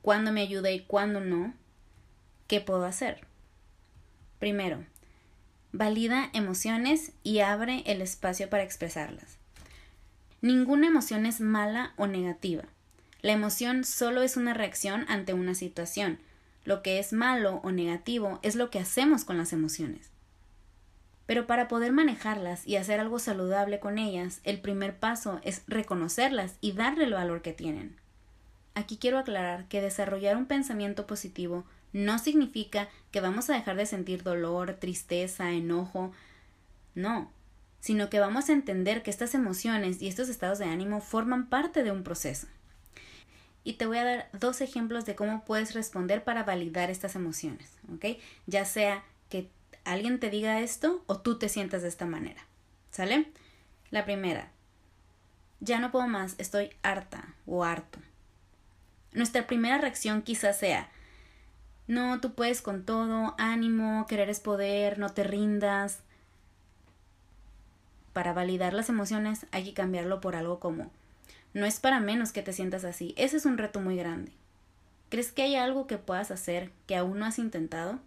cuándo 0.00 0.30
me 0.30 0.42
ayuda 0.42 0.70
y 0.70 0.84
cuándo 0.84 1.18
no, 1.18 1.54
¿qué 2.46 2.60
puedo 2.60 2.84
hacer? 2.84 3.26
Primero, 4.38 4.84
valida 5.74 6.30
emociones 6.32 7.10
y 7.24 7.40
abre 7.40 7.82
el 7.86 8.00
espacio 8.00 8.48
para 8.48 8.62
expresarlas. 8.62 9.38
Ninguna 10.40 10.86
emoción 10.86 11.26
es 11.26 11.40
mala 11.40 11.94
o 11.96 12.06
negativa. 12.06 12.62
La 13.22 13.32
emoción 13.32 13.82
solo 13.82 14.22
es 14.22 14.36
una 14.36 14.54
reacción 14.54 15.04
ante 15.08 15.34
una 15.34 15.54
situación. 15.56 16.20
Lo 16.64 16.82
que 16.82 17.00
es 17.00 17.12
malo 17.12 17.60
o 17.64 17.72
negativo 17.72 18.38
es 18.42 18.54
lo 18.54 18.70
que 18.70 18.78
hacemos 18.78 19.24
con 19.24 19.36
las 19.36 19.52
emociones. 19.52 20.10
Pero 21.26 21.48
para 21.48 21.66
poder 21.66 21.90
manejarlas 21.90 22.64
y 22.68 22.76
hacer 22.76 23.00
algo 23.00 23.18
saludable 23.18 23.80
con 23.80 23.98
ellas, 23.98 24.40
el 24.44 24.60
primer 24.60 24.96
paso 24.96 25.40
es 25.42 25.62
reconocerlas 25.66 26.54
y 26.60 26.72
darle 26.72 27.04
el 27.04 27.14
valor 27.14 27.42
que 27.42 27.52
tienen. 27.52 27.96
Aquí 28.76 28.96
quiero 28.96 29.18
aclarar 29.18 29.66
que 29.66 29.80
desarrollar 29.80 30.36
un 30.36 30.46
pensamiento 30.46 31.06
positivo 31.06 31.64
no 31.94 32.18
significa 32.18 32.88
que 33.12 33.20
vamos 33.20 33.48
a 33.48 33.54
dejar 33.54 33.76
de 33.76 33.86
sentir 33.86 34.24
dolor, 34.24 34.74
tristeza, 34.74 35.52
enojo, 35.52 36.12
no, 36.94 37.30
sino 37.80 38.10
que 38.10 38.18
vamos 38.18 38.48
a 38.48 38.52
entender 38.52 39.02
que 39.02 39.10
estas 39.10 39.34
emociones 39.34 40.02
y 40.02 40.08
estos 40.08 40.28
estados 40.28 40.58
de 40.58 40.66
ánimo 40.66 41.00
forman 41.00 41.46
parte 41.48 41.84
de 41.84 41.92
un 41.92 42.02
proceso. 42.02 42.48
Y 43.62 43.74
te 43.74 43.86
voy 43.86 43.98
a 43.98 44.04
dar 44.04 44.28
dos 44.32 44.60
ejemplos 44.60 45.06
de 45.06 45.14
cómo 45.14 45.44
puedes 45.44 45.72
responder 45.72 46.24
para 46.24 46.42
validar 46.42 46.90
estas 46.90 47.14
emociones, 47.14 47.70
¿ok? 47.94 48.18
Ya 48.46 48.64
sea 48.64 49.04
que 49.30 49.48
alguien 49.84 50.18
te 50.18 50.30
diga 50.30 50.60
esto 50.60 51.04
o 51.06 51.20
tú 51.20 51.38
te 51.38 51.48
sientas 51.48 51.82
de 51.82 51.88
esta 51.88 52.06
manera. 52.06 52.44
¿Sale? 52.90 53.30
La 53.90 54.04
primera, 54.04 54.50
ya 55.60 55.78
no 55.78 55.92
puedo 55.92 56.08
más, 56.08 56.34
estoy 56.38 56.70
harta 56.82 57.34
o 57.46 57.64
harto. 57.64 58.00
Nuestra 59.12 59.46
primera 59.46 59.78
reacción 59.78 60.22
quizás 60.22 60.58
sea, 60.58 60.90
no, 61.86 62.20
tú 62.20 62.34
puedes 62.34 62.62
con 62.62 62.84
todo, 62.84 63.34
ánimo, 63.38 64.06
querer 64.08 64.30
es 64.30 64.40
poder, 64.40 64.98
no 64.98 65.10
te 65.10 65.24
rindas. 65.24 66.00
Para 68.12 68.32
validar 68.32 68.72
las 68.72 68.88
emociones 68.88 69.46
hay 69.50 69.64
que 69.64 69.74
cambiarlo 69.74 70.20
por 70.20 70.36
algo 70.36 70.60
como, 70.60 70.90
no 71.52 71.66
es 71.66 71.80
para 71.80 72.00
menos 72.00 72.32
que 72.32 72.42
te 72.42 72.52
sientas 72.52 72.84
así, 72.84 73.14
ese 73.16 73.36
es 73.36 73.44
un 73.44 73.58
reto 73.58 73.80
muy 73.80 73.96
grande. 73.96 74.32
¿Crees 75.10 75.30
que 75.30 75.42
hay 75.42 75.56
algo 75.56 75.86
que 75.86 75.98
puedas 75.98 76.30
hacer 76.30 76.70
que 76.86 76.96
aún 76.96 77.18
no 77.18 77.26
has 77.26 77.38
intentado? 77.38 78.00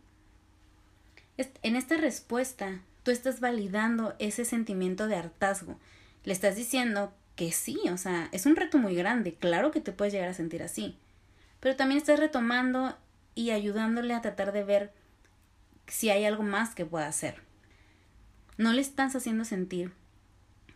En 1.62 1.75
esta 1.75 1.98
respuesta, 1.98 2.81
tú 3.03 3.12
estás 3.12 3.39
validando 3.39 4.15
ese 4.17 4.43
sentimiento 4.43 5.07
de 5.07 5.15
hartazgo. 5.15 5.77
Le 6.24 6.34
estás 6.34 6.55
diciendo 6.55 7.13
que 7.36 7.51
sí, 7.51 7.79
o 7.91 7.98
sea, 7.98 8.27
es 8.31 8.46
un 8.48 8.55
reto 8.55 8.79
muy 8.79 8.96
grande, 8.96 9.36
claro 9.36 9.72
que 9.72 9.79
te 9.79 9.91
puedes 9.91 10.13
llegar 10.13 10.29
a 10.29 10.34
sentir 10.34 10.63
así. 10.63 10.98
Pero 11.60 11.75
también 11.75 12.00
estás 12.00 12.19
retomando 12.19 12.98
y 13.38 13.51
ayudándole 13.51 14.15
a 14.15 14.22
tratar 14.22 14.51
de 14.51 14.63
ver 14.63 14.91
si 15.86 16.10
hay 16.10 16.25
algo 16.25 16.41
más 16.41 16.74
que 16.74 16.86
pueda 16.86 17.08
hacer. 17.08 17.44
No 18.58 18.74
le 18.74 18.82
estás 18.82 19.15
haciendo 19.15 19.46
sentir 19.46 19.94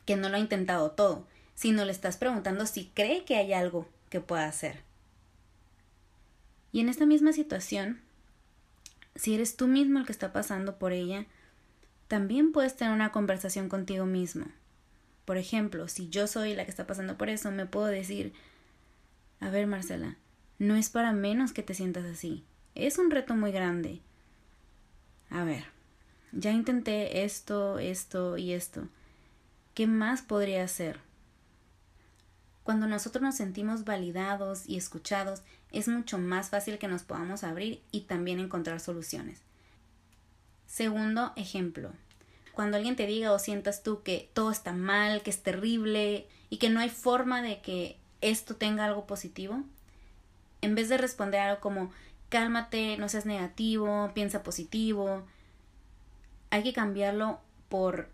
que 0.06 0.16
no 0.16 0.30
lo 0.30 0.36
ha 0.36 0.40
intentado 0.40 0.92
todo, 0.92 1.28
sino 1.56 1.86
le 1.86 1.92
estás 1.92 2.18
preguntando 2.18 2.68
si 2.68 2.86
cree 2.94 3.26
que 3.26 3.36
hay 3.36 3.54
algo 3.54 3.90
que 4.10 4.22
pueda 4.22 4.46
hacer. 4.46 4.84
Y 6.72 6.82
en 6.82 6.90
esta 6.90 7.08
misma 7.08 7.34
situación, 7.34 8.00
si 9.16 9.34
eres 9.34 9.58
tú 9.58 9.68
mismo 9.68 9.98
el 9.98 10.06
que 10.06 10.12
está 10.12 10.32
pasando 10.32 10.78
por 10.78 10.94
ella, 10.94 11.26
también 12.08 12.52
puedes 12.52 12.76
tener 12.76 12.94
una 12.94 13.12
conversación 13.12 13.70
contigo 13.70 14.06
mismo. 14.06 14.46
Por 15.26 15.38
ejemplo, 15.38 15.88
si 15.88 16.10
yo 16.10 16.28
soy 16.28 16.54
la 16.54 16.66
que 16.66 16.72
está 16.72 16.86
pasando 16.86 17.18
por 17.18 17.30
eso, 17.30 17.50
me 17.50 17.66
puedo 17.66 17.88
decir, 17.88 18.34
a 19.40 19.50
ver 19.50 19.66
Marcela, 19.66 20.18
no 20.60 20.76
es 20.76 20.90
para 20.92 21.12
menos 21.12 21.54
que 21.54 21.64
te 21.64 21.74
sientas 21.74 22.06
así. 22.06 22.46
Es 22.76 22.98
un 22.98 23.12
reto 23.12 23.36
muy 23.36 23.52
grande. 23.52 24.00
A 25.30 25.44
ver, 25.44 25.66
ya 26.32 26.52
intenté 26.52 27.24
esto, 27.24 27.80
esto 27.80 28.38
y 28.38 28.54
esto. 28.54 28.88
¿Qué 29.74 29.88
más 29.88 30.22
podría 30.22 30.64
hacer? 30.64 31.00
Cuando 32.64 32.88
nosotros 32.88 33.22
nos 33.22 33.36
sentimos 33.36 33.84
validados 33.84 34.68
y 34.68 34.78
escuchados, 34.78 35.42
es 35.72 35.88
mucho 35.88 36.18
más 36.18 36.50
fácil 36.50 36.78
que 36.78 36.88
nos 36.88 37.04
podamos 37.04 37.44
abrir 37.44 37.82
y 37.92 38.02
también 38.02 38.40
encontrar 38.40 38.80
soluciones. 38.80 39.42
Segundo 40.68 41.34
ejemplo. 41.36 41.92
Cuando 42.54 42.78
alguien 42.78 42.96
te 42.96 43.08
diga 43.08 43.32
o 43.32 43.40
sientas 43.40 43.84
tú 43.84 44.04
que 44.04 44.30
todo 44.34 44.52
está 44.52 44.74
mal, 44.74 45.22
que 45.24 45.30
es 45.30 45.42
terrible 45.42 46.28
y 46.50 46.58
que 46.58 46.70
no 46.70 46.80
hay 46.80 46.90
forma 46.90 47.42
de 47.42 47.62
que 47.62 47.98
esto 48.22 48.56
tenga 48.56 48.86
algo 48.86 49.08
positivo, 49.08 49.64
en 50.62 50.76
vez 50.76 50.90
de 50.90 50.98
responder 50.98 51.40
algo 51.40 51.62
como 51.62 51.92
cálmate, 52.32 52.98
no 52.98 53.08
seas 53.10 53.28
negativo, 53.28 54.10
piensa 54.16 54.42
positivo, 54.42 55.24
hay 56.50 56.64
que 56.64 56.74
cambiarlo 56.74 57.40
por 57.70 58.10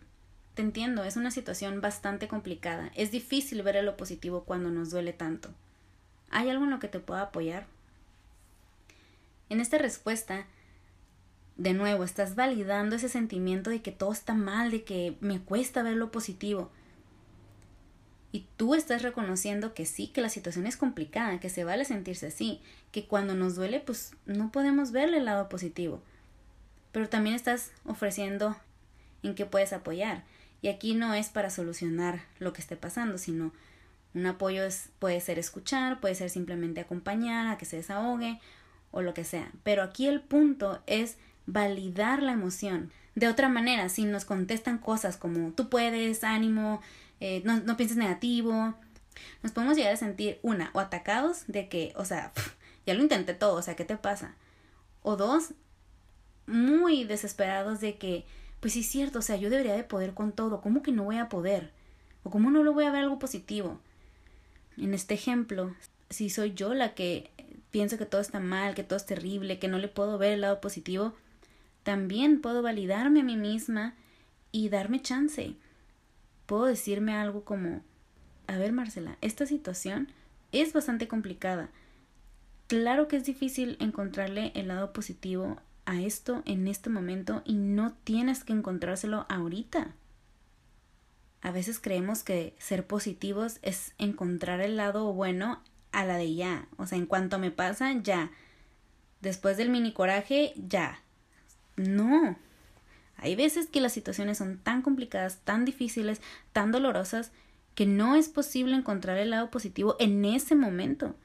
te 0.57 0.63
entiendo, 0.63 1.03
es 1.03 1.17
una 1.17 1.29
situación 1.29 1.81
bastante 1.81 2.27
complicada. 2.27 2.91
Es 2.95 3.11
difícil 3.11 3.61
ver 3.61 3.83
lo 3.83 3.95
positivo 3.95 4.43
cuando 4.43 4.71
nos 4.71 4.89
duele 4.89 5.13
tanto. 5.13 5.49
¿Hay 6.31 6.49
algo 6.49 6.63
en 6.63 6.71
lo 6.71 6.79
que 6.79 6.87
te 6.87 6.99
pueda 6.99 7.21
apoyar? 7.21 7.67
En 9.49 9.61
esta 9.61 9.77
respuesta, 9.77 10.47
de 11.57 11.73
nuevo, 11.73 12.03
estás 12.03 12.33
validando 12.33 12.95
ese 12.95 13.07
sentimiento 13.07 13.69
de 13.69 13.83
que 13.83 13.91
todo 13.91 14.11
está 14.11 14.33
mal, 14.33 14.71
de 14.71 14.83
que 14.83 15.15
me 15.19 15.39
cuesta 15.39 15.83
ver 15.83 15.95
lo 15.95 16.09
positivo. 16.09 16.71
Y 18.31 18.45
tú 18.57 18.75
estás 18.75 19.01
reconociendo 19.01 19.73
que 19.73 19.85
sí, 19.85 20.07
que 20.07 20.21
la 20.21 20.29
situación 20.29 20.67
es 20.67 20.77
complicada, 20.77 21.39
que 21.39 21.49
se 21.49 21.63
vale 21.63 21.85
sentirse 21.85 22.27
así, 22.27 22.61
que 22.91 23.05
cuando 23.05 23.35
nos 23.35 23.55
duele, 23.55 23.79
pues 23.79 24.11
no 24.25 24.51
podemos 24.51 24.91
verle 24.91 25.17
el 25.17 25.25
lado 25.25 25.49
positivo. 25.49 26.01
Pero 26.91 27.09
también 27.09 27.35
estás 27.35 27.71
ofreciendo 27.85 28.57
en 29.23 29.35
qué 29.35 29.45
puedes 29.45 29.73
apoyar. 29.73 30.23
Y 30.61 30.67
aquí 30.69 30.95
no 30.95 31.13
es 31.13 31.29
para 31.29 31.49
solucionar 31.49 32.21
lo 32.39 32.53
que 32.53 32.61
esté 32.61 32.75
pasando, 32.75 33.17
sino 33.17 33.53
un 34.13 34.25
apoyo 34.25 34.63
es, 34.63 34.89
puede 34.99 35.21
ser 35.21 35.37
escuchar, 35.39 35.99
puede 35.99 36.15
ser 36.15 36.29
simplemente 36.29 36.81
acompañar 36.81 37.47
a 37.47 37.57
que 37.57 37.65
se 37.65 37.77
desahogue 37.77 38.39
o 38.91 39.01
lo 39.01 39.13
que 39.13 39.23
sea. 39.23 39.51
Pero 39.63 39.83
aquí 39.83 40.07
el 40.07 40.21
punto 40.21 40.81
es 40.87 41.17
validar 41.45 42.23
la 42.23 42.33
emoción. 42.33 42.91
De 43.15 43.27
otra 43.27 43.49
manera, 43.49 43.89
si 43.89 44.05
nos 44.05 44.25
contestan 44.25 44.77
cosas 44.77 45.17
como 45.17 45.51
tú 45.51 45.69
puedes, 45.69 46.23
ánimo, 46.23 46.81
eh, 47.19 47.41
no, 47.45 47.57
no 47.61 47.77
pienses 47.77 47.97
negativo, 47.97 48.75
nos 49.43 49.51
podemos 49.51 49.77
llegar 49.77 49.93
a 49.93 49.97
sentir, 49.97 50.39
una, 50.41 50.71
o 50.73 50.79
atacados 50.79 51.45
de 51.47 51.69
que, 51.69 51.93
o 51.95 52.05
sea, 52.05 52.31
ya 52.85 52.93
lo 52.93 53.01
intenté 53.01 53.33
todo, 53.33 53.55
o 53.55 53.61
sea, 53.61 53.75
¿qué 53.75 53.85
te 53.85 53.97
pasa? 53.97 54.35
O 55.01 55.15
dos, 55.15 55.53
muy 56.45 57.03
desesperados 57.03 57.81
de 57.81 57.97
que 57.97 58.25
pues 58.59 58.73
sí 58.73 58.79
es 58.79 58.87
cierto, 58.87 59.19
o 59.19 59.21
sea, 59.21 59.35
yo 59.35 59.49
debería 59.49 59.75
de 59.75 59.83
poder 59.83 60.13
con 60.13 60.31
todo, 60.31 60.61
¿cómo 60.61 60.81
que 60.81 60.91
no 60.91 61.03
voy 61.03 61.17
a 61.17 61.29
poder? 61.29 61.71
¿O 62.23 62.31
cómo 62.31 62.49
no 62.49 62.63
lo 62.63 62.73
voy 62.73 62.85
a 62.85 62.91
ver 62.91 63.03
algo 63.03 63.19
positivo? 63.19 63.79
En 64.77 64.93
este 64.93 65.13
ejemplo, 65.13 65.75
si 66.09 66.29
soy 66.29 66.53
yo 66.53 66.73
la 66.73 66.93
que 66.93 67.29
pienso 67.71 67.97
que 67.97 68.05
todo 68.05 68.21
está 68.21 68.39
mal, 68.39 68.73
que 68.73 68.83
todo 68.83 68.97
es 68.97 69.05
terrible, 69.05 69.59
que 69.59 69.67
no 69.67 69.77
le 69.77 69.87
puedo 69.87 70.17
ver 70.17 70.33
el 70.33 70.41
lado 70.41 70.59
positivo, 70.59 71.13
también 71.83 72.41
puedo 72.41 72.61
validarme 72.61 73.21
a 73.21 73.23
mí 73.23 73.37
misma 73.37 73.93
y 74.51 74.69
darme 74.69 75.01
chance. 75.01 75.55
Puedo 76.47 76.65
decirme 76.65 77.13
algo 77.13 77.43
como, 77.43 77.81
a 78.47 78.57
ver 78.57 78.71
Marcela, 78.71 79.17
esta 79.21 79.45
situación 79.45 80.07
es 80.51 80.73
bastante 80.73 81.07
complicada. 81.07 81.69
Claro 82.67 83.07
que 83.07 83.17
es 83.17 83.25
difícil 83.25 83.77
encontrarle 83.79 84.51
el 84.55 84.69
lado 84.69 84.91
positivo 84.93 85.57
a 85.85 86.01
esto 86.01 86.41
en 86.45 86.67
este 86.67 86.89
momento 86.89 87.43
y 87.45 87.53
no 87.53 87.93
tienes 88.03 88.43
que 88.43 88.53
encontrárselo 88.53 89.25
ahorita. 89.29 89.93
A 91.41 91.51
veces 91.51 91.79
creemos 91.79 92.23
que 92.23 92.55
ser 92.59 92.87
positivos 92.87 93.59
es 93.61 93.93
encontrar 93.97 94.59
el 94.61 94.75
lado 94.75 95.13
bueno 95.13 95.61
a 95.91 96.05
la 96.05 96.17
de 96.17 96.33
ya. 96.33 96.67
O 96.77 96.87
sea, 96.87 96.97
en 96.97 97.05
cuanto 97.05 97.39
me 97.39 97.51
pasa, 97.51 97.93
ya. 98.01 98.31
Después 99.21 99.57
del 99.57 99.69
mini 99.69 99.93
coraje, 99.93 100.53
ya. 100.55 101.01
No. 101.75 102.37
Hay 103.17 103.35
veces 103.35 103.67
que 103.67 103.81
las 103.81 103.93
situaciones 103.93 104.37
son 104.37 104.59
tan 104.59 104.81
complicadas, 104.81 105.39
tan 105.43 105.65
difíciles, 105.65 106.21
tan 106.53 106.71
dolorosas, 106.71 107.31
que 107.75 107.85
no 107.85 108.15
es 108.15 108.29
posible 108.29 108.75
encontrar 108.75 109.17
el 109.17 109.31
lado 109.31 109.51
positivo 109.51 109.95
en 109.99 110.25
ese 110.25 110.55
momento 110.55 111.15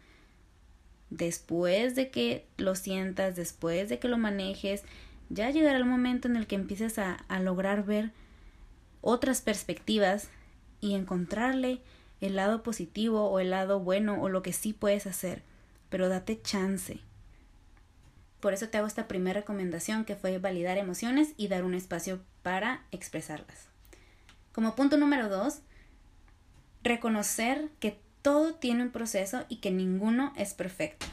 después 1.13 1.95
de 1.95 2.11
que 2.11 2.47
lo 2.57 2.75
sientas, 2.75 3.37
después 3.37 3.89
de 3.89 3.99
que 3.99 4.09
lo 4.09 4.19
manejes, 4.19 4.83
ya 5.29 5.51
llegará 5.51 5.77
el 5.77 5.85
momento 5.85 6.29
en 6.29 6.37
el 6.37 6.47
que 6.47 6.55
empieces 6.55 6.99
a, 6.99 7.15
a 7.29 7.41
lograr 7.41 7.85
ver 7.85 8.13
otras 9.03 9.43
perspectivas 9.43 10.31
y 10.81 10.95
encontrarle 10.95 11.81
el 12.21 12.37
lado 12.37 12.63
positivo 12.63 13.29
o 13.29 13.41
el 13.41 13.51
lado 13.51 13.81
bueno 13.81 14.21
o 14.23 14.29
lo 14.29 14.43
que 14.43 14.53
sí 14.53 14.73
puedes 14.73 15.07
hacer, 15.07 15.43
pero 15.91 16.09
date 16.09 16.41
chance. 16.41 17.01
Por 18.43 18.55
eso 18.55 18.69
te 18.69 18.77
hago 18.77 18.89
esta 18.89 19.07
primera 19.07 19.39
recomendación 19.39 20.05
que 20.05 20.17
fue 20.17 20.37
validar 20.39 20.77
emociones 20.77 21.29
y 21.37 21.47
dar 21.47 21.63
un 21.63 21.75
espacio 21.75 22.21
para 22.43 22.83
expresarlas. 22.91 23.69
Como 24.51 24.75
punto 24.75 24.97
número 24.97 25.29
dos, 25.29 25.61
reconocer 26.83 27.69
que 27.79 28.01
todo 28.21 28.55
tiene 28.55 28.83
un 28.83 28.91
proceso 28.91 29.45
y 29.49 29.59
que 29.59 29.71
ninguno 29.71 30.33
es 30.35 30.55
perfecto. 30.55 31.07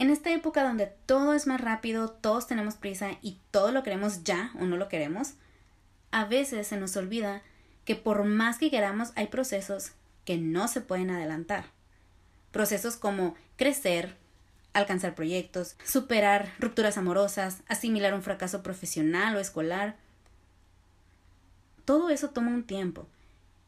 En 0.00 0.10
esta 0.10 0.32
época 0.32 0.64
donde 0.64 0.92
todo 1.06 1.32
es 1.34 1.46
más 1.46 1.60
rápido, 1.60 2.10
todos 2.10 2.48
tenemos 2.48 2.74
prisa 2.74 3.10
y 3.22 3.38
todo 3.52 3.70
lo 3.70 3.84
queremos 3.84 4.24
ya 4.24 4.50
o 4.58 4.64
no 4.64 4.76
lo 4.76 4.88
queremos, 4.88 5.34
a 6.10 6.24
veces 6.24 6.66
se 6.66 6.76
nos 6.76 6.96
olvida 6.96 7.42
que 7.84 7.94
por 7.94 8.24
más 8.24 8.58
que 8.58 8.68
queramos 8.68 9.12
hay 9.14 9.28
procesos 9.28 9.92
que 10.24 10.38
no 10.38 10.66
se 10.66 10.80
pueden 10.80 11.12
adelantar. 11.12 11.66
Procesos 12.50 12.96
como 12.96 13.36
crecer, 13.54 14.23
alcanzar 14.74 15.14
proyectos, 15.14 15.76
superar 15.84 16.52
rupturas 16.58 16.98
amorosas, 16.98 17.62
asimilar 17.68 18.12
un 18.12 18.22
fracaso 18.22 18.62
profesional 18.62 19.36
o 19.36 19.40
escolar. 19.40 19.96
Todo 21.84 22.10
eso 22.10 22.30
toma 22.30 22.50
un 22.50 22.64
tiempo. 22.64 23.06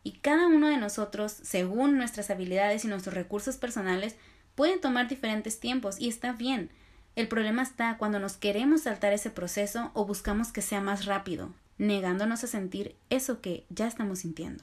Y 0.02 0.12
cada 0.12 0.46
uno 0.46 0.68
de 0.68 0.76
nosotros, 0.76 1.32
según 1.32 1.96
nuestras 1.96 2.30
habilidades 2.30 2.84
y 2.84 2.88
nuestros 2.88 3.14
recursos 3.14 3.56
personales, 3.56 4.16
pueden 4.54 4.80
tomar 4.80 5.08
diferentes 5.08 5.58
tiempos 5.58 5.98
y 5.98 6.08
está 6.08 6.32
bien. 6.32 6.70
El 7.14 7.28
problema 7.28 7.62
está 7.62 7.96
cuando 7.96 8.18
nos 8.18 8.36
queremos 8.36 8.82
saltar 8.82 9.12
ese 9.12 9.30
proceso 9.30 9.90
o 9.94 10.04
buscamos 10.04 10.52
que 10.52 10.62
sea 10.62 10.80
más 10.80 11.06
rápido, 11.06 11.50
negándonos 11.78 12.44
a 12.44 12.46
sentir 12.46 12.94
eso 13.10 13.40
que 13.40 13.64
ya 13.70 13.86
estamos 13.86 14.20
sintiendo. 14.20 14.62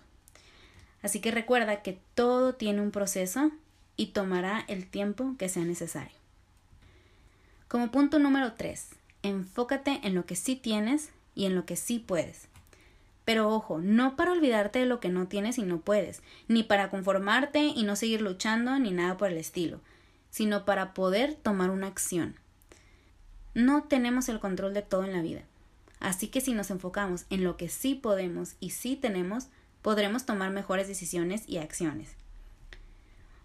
Así 1.01 1.19
que 1.19 1.31
recuerda 1.31 1.81
que 1.81 1.99
todo 2.15 2.53
tiene 2.53 2.81
un 2.81 2.91
proceso 2.91 3.51
y 3.97 4.07
tomará 4.07 4.63
el 4.67 4.87
tiempo 4.87 5.35
que 5.37 5.49
sea 5.49 5.65
necesario. 5.65 6.22
Como 7.73 7.89
punto 7.89 8.19
número 8.19 8.53
3, 8.53 8.89
enfócate 9.23 9.99
en 10.03 10.13
lo 10.13 10.27
que 10.27 10.35
sí 10.35 10.55
tienes 10.55 11.09
y 11.33 11.45
en 11.45 11.55
lo 11.55 11.65
que 11.65 11.75
sí 11.75 11.97
puedes. 11.97 12.47
Pero 13.25 13.49
ojo, 13.49 13.79
no 13.79 14.15
para 14.15 14.31
olvidarte 14.31 14.77
de 14.77 14.85
lo 14.85 14.99
que 14.99 15.09
no 15.09 15.27
tienes 15.27 15.57
y 15.57 15.63
no 15.63 15.79
puedes, 15.81 16.21
ni 16.47 16.61
para 16.61 16.91
conformarte 16.91 17.63
y 17.63 17.81
no 17.81 17.95
seguir 17.95 18.21
luchando, 18.21 18.77
ni 18.77 18.91
nada 18.91 19.17
por 19.17 19.31
el 19.31 19.39
estilo, 19.39 19.81
sino 20.29 20.65
para 20.65 20.93
poder 20.93 21.33
tomar 21.33 21.71
una 21.71 21.87
acción. 21.87 22.35
No 23.55 23.85
tenemos 23.85 24.29
el 24.29 24.39
control 24.39 24.75
de 24.75 24.83
todo 24.83 25.03
en 25.03 25.13
la 25.13 25.23
vida. 25.23 25.41
Así 25.99 26.27
que 26.27 26.41
si 26.41 26.53
nos 26.53 26.69
enfocamos 26.69 27.25
en 27.31 27.43
lo 27.43 27.57
que 27.57 27.69
sí 27.69 27.95
podemos 27.95 28.53
y 28.59 28.69
sí 28.69 28.95
tenemos, 28.95 29.47
podremos 29.81 30.27
tomar 30.27 30.51
mejores 30.51 30.87
decisiones 30.87 31.41
y 31.49 31.57
acciones. 31.57 32.17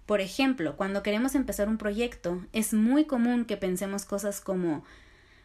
Por 0.09 0.23
ejemplo, 0.23 0.75
cuando 0.75 1.03
queremos 1.03 1.35
empezar 1.35 1.69
un 1.69 1.77
proyecto, 1.77 2.43
es 2.55 2.73
muy 2.73 3.05
común 3.05 3.45
que 3.45 3.59
pensemos 3.59 4.07
cosas 4.07 4.41
como 4.41 4.83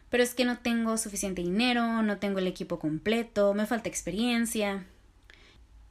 pero 0.08 0.22
es 0.22 0.32
que 0.32 0.46
no 0.46 0.56
tengo 0.56 0.96
suficiente 0.96 1.42
dinero, 1.42 2.00
no 2.00 2.16
tengo 2.16 2.38
el 2.38 2.46
equipo 2.46 2.78
completo, 2.78 3.52
me 3.52 3.66
falta 3.66 3.90
experiencia. 3.90 4.86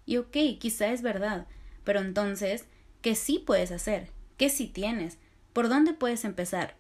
Y 0.08 0.18
ok, 0.18 0.36
quizá 0.60 0.88
es 0.88 1.04
verdad, 1.04 1.46
pero 1.84 2.00
entonces, 2.00 2.66
¿qué 3.04 3.14
sí 3.14 3.38
puedes 3.38 3.72
hacer? 3.72 4.10
¿Qué 4.38 4.50
sí 4.50 4.66
tienes? 4.66 5.20
¿Por 5.54 5.70
dónde 5.70 5.94
puedes 5.94 6.26
empezar? 6.26 6.74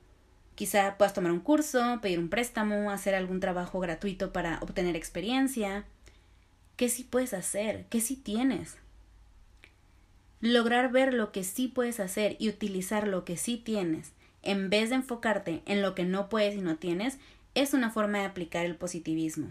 Quizá 0.55 0.97
puedas 0.97 1.13
tomar 1.13 1.31
un 1.31 1.41
curso, 1.41 1.99
pedir 2.01 2.17
un 2.17 2.29
préstamo, 2.29 2.89
hacer 2.89 3.13
algún 3.13 3.39
trabajo 3.39 3.79
gratuito 3.79 4.33
para 4.33 4.57
obtener 4.61 4.95
experiencia. 4.95 5.85
¿Qué 6.75 6.89
sí 6.89 7.03
puedes 7.03 7.35
hacer? 7.35 7.85
¿Qué 7.91 8.01
sí 8.01 8.15
tienes? 8.15 8.77
Lograr 10.45 10.91
ver 10.91 11.13
lo 11.13 11.31
que 11.31 11.45
sí 11.45 11.69
puedes 11.69 12.01
hacer 12.01 12.35
y 12.37 12.49
utilizar 12.49 13.07
lo 13.07 13.23
que 13.23 13.37
sí 13.37 13.55
tienes, 13.55 14.11
en 14.41 14.69
vez 14.69 14.89
de 14.89 14.97
enfocarte 14.97 15.61
en 15.65 15.81
lo 15.81 15.95
que 15.95 16.03
no 16.03 16.27
puedes 16.27 16.55
y 16.55 16.59
no 16.59 16.75
tienes, 16.75 17.17
es 17.55 17.73
una 17.73 17.91
forma 17.91 18.17
de 18.17 18.25
aplicar 18.25 18.65
el 18.65 18.75
positivismo. 18.75 19.47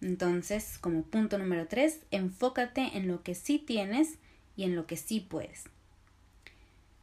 Entonces, 0.00 0.78
como 0.78 1.02
punto 1.02 1.36
número 1.36 1.66
3, 1.66 1.98
enfócate 2.12 2.96
en 2.96 3.08
lo 3.08 3.24
que 3.24 3.34
sí 3.34 3.58
tienes 3.58 4.18
y 4.54 4.62
en 4.62 4.76
lo 4.76 4.86
que 4.86 4.96
sí 4.96 5.18
puedes. 5.18 5.64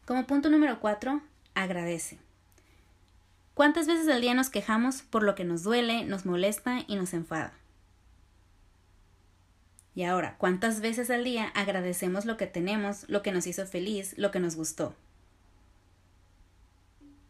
Como 0.06 0.26
punto 0.26 0.50
número 0.50 0.80
4, 0.80 1.22
agradece. 1.54 2.18
¿Cuántas 3.56 3.88
veces 3.88 4.08
al 4.08 4.22
día 4.22 4.36
nos 4.36 4.50
quejamos 4.50 5.02
por 5.02 5.24
lo 5.24 5.36
que 5.36 5.44
nos 5.44 5.64
duele, 5.64 6.06
nos 6.06 6.26
molesta 6.26 6.86
y 6.88 6.96
nos 6.96 7.14
enfada? 7.14 7.52
Y 9.94 10.04
ahora, 10.04 10.36
¿cuántas 10.38 10.80
veces 10.80 11.10
al 11.10 11.24
día 11.24 11.48
agradecemos 11.54 12.26
lo 12.26 12.38
que 12.38 12.48
tenemos, 12.48 13.06
lo 13.10 13.22
que 13.22 13.32
nos 13.32 13.46
hizo 13.48 13.66
feliz, 13.66 14.14
lo 14.18 14.32
que 14.32 14.40
nos 14.40 14.56
gustó? 14.56 14.96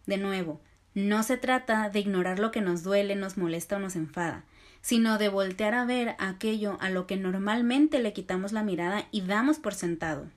De 0.06 0.18
nuevo, 0.18 0.62
no 0.94 1.24
se 1.24 1.38
trata 1.38 1.90
de 1.90 2.00
ignorar 2.00 2.38
lo 2.40 2.52
que 2.52 2.62
nos 2.62 2.84
duele, 2.84 3.16
nos 3.16 3.38
molesta 3.38 3.78
o 3.78 3.80
nos 3.80 3.96
enfada, 3.96 4.44
sino 4.82 5.18
de 5.18 5.30
voltear 5.30 5.74
a 5.74 5.86
ver 5.86 6.16
aquello 6.20 6.78
a 6.82 6.90
lo 6.90 7.08
que 7.08 7.18
normalmente 7.18 8.00
le 8.00 8.14
quitamos 8.14 8.52
la 8.52 8.64
mirada 8.64 9.08
y 9.12 9.22
damos 9.22 9.58
por 9.58 9.74
sentado. 9.74 10.28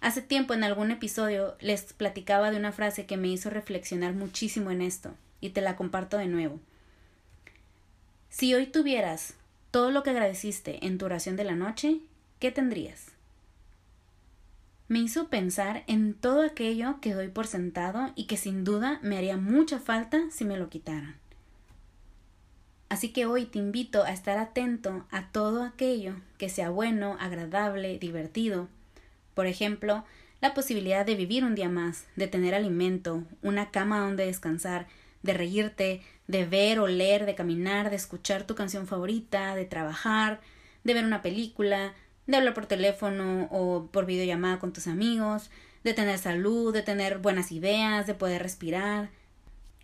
Hace 0.00 0.20
tiempo 0.20 0.52
en 0.52 0.64
algún 0.64 0.90
episodio 0.90 1.56
les 1.60 1.94
platicaba 1.94 2.50
de 2.50 2.58
una 2.58 2.72
frase 2.72 3.06
que 3.06 3.16
me 3.16 3.28
hizo 3.28 3.48
reflexionar 3.48 4.12
muchísimo 4.12 4.70
en 4.70 4.82
esto, 4.82 5.14
y 5.40 5.50
te 5.50 5.62
la 5.62 5.76
comparto 5.76 6.18
de 6.18 6.26
nuevo. 6.26 6.60
Si 8.28 8.52
hoy 8.54 8.66
tuvieras 8.66 9.34
todo 9.74 9.90
lo 9.90 10.04
que 10.04 10.10
agradeciste 10.10 10.86
en 10.86 10.98
tu 10.98 11.04
oración 11.04 11.34
de 11.34 11.42
la 11.42 11.56
noche, 11.56 11.98
¿qué 12.38 12.52
tendrías? 12.52 13.06
Me 14.86 15.00
hizo 15.00 15.26
pensar 15.30 15.82
en 15.88 16.14
todo 16.14 16.42
aquello 16.42 17.00
que 17.00 17.12
doy 17.12 17.26
por 17.26 17.48
sentado 17.48 18.12
y 18.14 18.26
que 18.26 18.36
sin 18.36 18.62
duda 18.62 19.00
me 19.02 19.18
haría 19.18 19.36
mucha 19.36 19.80
falta 19.80 20.30
si 20.30 20.44
me 20.44 20.56
lo 20.56 20.68
quitaran. 20.68 21.16
Así 22.88 23.08
que 23.08 23.26
hoy 23.26 23.46
te 23.46 23.58
invito 23.58 24.04
a 24.04 24.12
estar 24.12 24.38
atento 24.38 25.06
a 25.10 25.32
todo 25.32 25.64
aquello 25.64 26.14
que 26.38 26.48
sea 26.48 26.70
bueno, 26.70 27.16
agradable, 27.18 27.98
divertido, 27.98 28.68
por 29.34 29.48
ejemplo, 29.48 30.04
la 30.40 30.54
posibilidad 30.54 31.04
de 31.04 31.16
vivir 31.16 31.42
un 31.42 31.56
día 31.56 31.68
más, 31.68 32.06
de 32.14 32.28
tener 32.28 32.54
alimento, 32.54 33.24
una 33.42 33.72
cama 33.72 33.98
donde 33.98 34.26
descansar, 34.26 34.86
de 35.24 35.34
reírte, 35.34 36.02
de 36.26 36.44
ver 36.44 36.78
o 36.78 36.86
leer, 36.86 37.26
de 37.26 37.34
caminar, 37.34 37.90
de 37.90 37.96
escuchar 37.96 38.46
tu 38.46 38.54
canción 38.54 38.86
favorita, 38.86 39.54
de 39.54 39.64
trabajar, 39.64 40.40
de 40.84 40.94
ver 40.94 41.04
una 41.04 41.22
película, 41.22 41.94
de 42.26 42.36
hablar 42.36 42.54
por 42.54 42.66
teléfono 42.66 43.48
o 43.50 43.88
por 43.90 44.06
videollamada 44.06 44.58
con 44.58 44.72
tus 44.72 44.86
amigos, 44.86 45.50
de 45.82 45.94
tener 45.94 46.18
salud, 46.18 46.72
de 46.72 46.82
tener 46.82 47.18
buenas 47.18 47.52
ideas, 47.52 48.06
de 48.06 48.14
poder 48.14 48.42
respirar, 48.42 49.10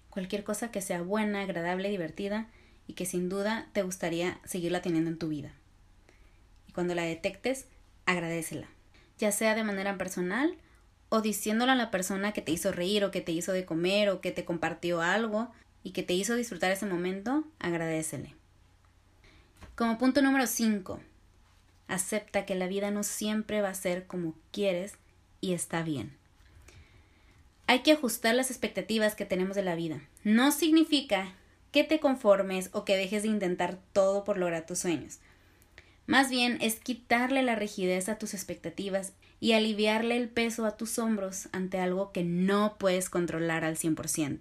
cualquier 0.09 0.45
cosa 0.45 0.71
que 0.71 0.81
sea 0.81 1.03
buena, 1.03 1.43
agradable, 1.43 1.91
divertida 1.91 2.49
y 2.87 2.95
que 2.95 3.07
sin 3.07 3.29
duda 3.29 3.69
te 3.73 3.83
gustaría 3.83 4.41
seguirla 4.45 4.83
teniendo 4.83 5.11
en 5.11 5.19
tu 5.19 5.29
vida. 5.29 5.53
Y 6.67 6.73
cuando 6.73 6.95
la 6.95 7.03
detectes, 7.03 7.67
agradecela 8.07 8.69
ya 9.21 9.31
sea 9.31 9.55
de 9.55 9.63
manera 9.63 9.97
personal 9.99 10.57
o 11.11 11.21
diciéndolo 11.21 11.73
a 11.73 11.77
la 11.77 11.91
persona 11.91 12.33
que 12.33 12.41
te 12.41 12.53
hizo 12.53 12.73
reír 12.73 13.05
o 13.05 13.11
que 13.11 13.21
te 13.21 13.33
hizo 13.33 13.53
de 13.53 13.65
comer 13.67 14.09
o 14.09 14.21
que 14.21 14.33
te 14.33 14.45
compartió 14.45 15.03
algo 15.03 15.53
y 15.83 15.93
que 15.93 16.03
te 16.03 16.15
hizo 16.15 16.35
disfrutar 16.35 16.73
ese 16.73 16.87
momento, 16.87 17.45
agradecele. 17.59 18.35
Como 19.75 19.99
punto 19.99 20.21
número 20.23 20.47
5, 20.47 21.01
acepta 21.89 22.45
que 22.45 22.55
la 22.55 22.67
vida 22.67 22.91
no 22.91 23.03
siempre 23.03 23.63
va 23.63 23.71
a 23.71 23.75
ser 23.75 24.07
como 24.07 24.35
quieres 24.53 24.95
y 25.41 25.53
está 25.53 25.83
bien. 25.83 26.17
Hay 27.67 27.81
que 27.81 27.93
ajustar 27.93 28.35
las 28.35 28.51
expectativas 28.51 29.15
que 29.15 29.25
tenemos 29.25 29.57
de 29.57 29.63
la 29.63 29.77
vida. 29.77 30.03
No 30.25 30.53
significa 30.53 31.35
que 31.73 31.85
te 31.85 32.01
conformes 32.01 32.71
o 32.73 32.85
que 32.85 32.97
dejes 32.97 33.23
de 33.23 33.29
intentar 33.29 33.79
todo 33.93 34.25
por 34.25 34.39
lograr 34.39 34.67
tus 34.67 34.81
sueños. 34.81 35.21
Más 36.07 36.31
bien 36.31 36.59
es 36.61 36.81
quitarle 36.81 37.43
la 37.43 37.55
rigidez 37.55 38.09
a 38.09 38.19
tus 38.19 38.35
expectativas 38.35 39.13
y 39.39 39.53
aliviarle 39.53 40.17
el 40.17 40.29
peso 40.29 40.67
a 40.67 40.77
tus 40.77 40.99
hombros 40.99 41.49
ante 41.53 41.79
algo 41.79 42.11
que 42.13 42.25
no 42.25 42.77
puedes 42.79 43.09
controlar 43.09 43.65
al 43.65 43.77
100%. 43.77 44.41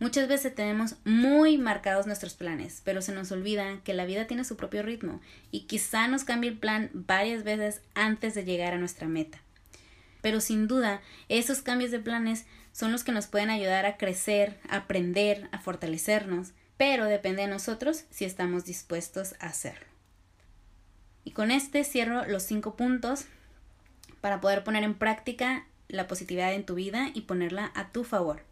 Muchas 0.00 0.28
veces 0.28 0.54
tenemos 0.54 0.96
muy 1.04 1.58
marcados 1.58 2.06
nuestros 2.06 2.32
planes, 2.32 2.80
pero 2.84 3.02
se 3.02 3.12
nos 3.12 3.30
olvida 3.32 3.80
que 3.84 3.92
la 3.92 4.06
vida 4.06 4.26
tiene 4.26 4.44
su 4.44 4.56
propio 4.56 4.82
ritmo 4.82 5.20
y 5.50 5.66
quizá 5.66 6.08
nos 6.08 6.24
cambie 6.24 6.48
el 6.48 6.58
plan 6.58 6.88
varias 6.94 7.44
veces 7.44 7.82
antes 7.94 8.34
de 8.34 8.46
llegar 8.46 8.72
a 8.72 8.78
nuestra 8.78 9.08
meta. 9.08 9.42
Pero 10.22 10.40
sin 10.40 10.68
duda, 10.68 11.02
esos 11.28 11.60
cambios 11.60 11.90
de 11.90 11.98
planes 11.98 12.46
son 12.72 12.92
los 12.92 13.04
que 13.04 13.12
nos 13.12 13.26
pueden 13.26 13.50
ayudar 13.50 13.84
a 13.84 13.98
crecer, 13.98 14.58
a 14.70 14.76
aprender, 14.76 15.50
a 15.52 15.58
fortalecernos, 15.58 16.52
pero 16.78 17.04
depende 17.04 17.42
de 17.42 17.48
nosotros 17.48 18.04
si 18.08 18.24
estamos 18.24 18.64
dispuestos 18.64 19.34
a 19.38 19.48
hacerlo. 19.48 19.86
Y 21.24 21.32
con 21.32 21.50
este 21.50 21.84
cierro 21.84 22.24
los 22.24 22.42
cinco 22.44 22.74
puntos 22.74 23.26
para 24.22 24.40
poder 24.40 24.64
poner 24.64 24.82
en 24.82 24.94
práctica 24.94 25.66
la 25.88 26.08
positividad 26.08 26.54
en 26.54 26.64
tu 26.64 26.74
vida 26.74 27.10
y 27.12 27.22
ponerla 27.22 27.70
a 27.74 27.92
tu 27.92 28.02
favor. 28.02 28.49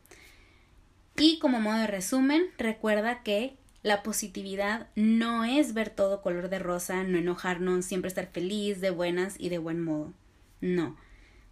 Y 1.18 1.40
como 1.40 1.60
modo 1.60 1.78
de 1.78 1.88
resumen, 1.88 2.46
recuerda 2.58 3.24
que 3.24 3.56
la 3.82 4.04
positividad 4.04 4.86
no 4.94 5.44
es 5.44 5.74
ver 5.74 5.90
todo 5.90 6.22
color 6.22 6.48
de 6.48 6.60
rosa, 6.60 7.02
no 7.02 7.18
enojarnos, 7.18 7.84
siempre 7.84 8.08
estar 8.08 8.28
feliz, 8.28 8.80
de 8.80 8.90
buenas 8.90 9.34
y 9.38 9.48
de 9.48 9.58
buen 9.58 9.82
modo. 9.82 10.12
No. 10.60 10.96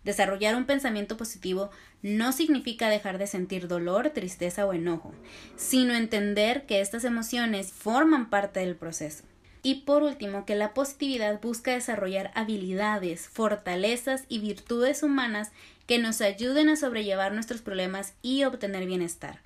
Desarrollar 0.05 0.55
un 0.55 0.67
pensamiento 0.67 1.17
positivo 1.17 1.71
no 2.01 2.31
significa 2.31 2.89
dejar 2.89 3.19
de 3.19 3.27
sentir 3.27 3.67
dolor, 3.67 4.11
tristeza 4.11 4.67
o 4.67 4.73
enojo, 4.73 5.13
sino 5.57 5.95
entender 5.95 6.65
que 6.67 6.81
estas 6.81 7.03
emociones 7.03 7.73
forman 7.73 8.31
parte 8.31 8.61
del 8.61 8.77
proceso. 8.77 9.25
Y 9.65 9.83
por 9.83 10.05
último, 10.05 10.47
que 10.47 10.55
la 10.55 10.75
positividad 10.75 11.41
busca 11.41 11.73
desarrollar 11.73 12.31
habilidades, 12.37 13.29
fortalezas 13.29 14.27
y 14.29 14.39
virtudes 14.39 15.03
humanas 15.03 15.51
que 15.89 15.99
nos 15.99 16.21
ayuden 16.21 16.69
a 16.69 16.77
sobrellevar 16.77 17.33
nuestros 17.33 17.63
problemas 17.63 18.15
y 18.23 18.45
obtener 18.45 18.87
bienestar. 18.87 19.46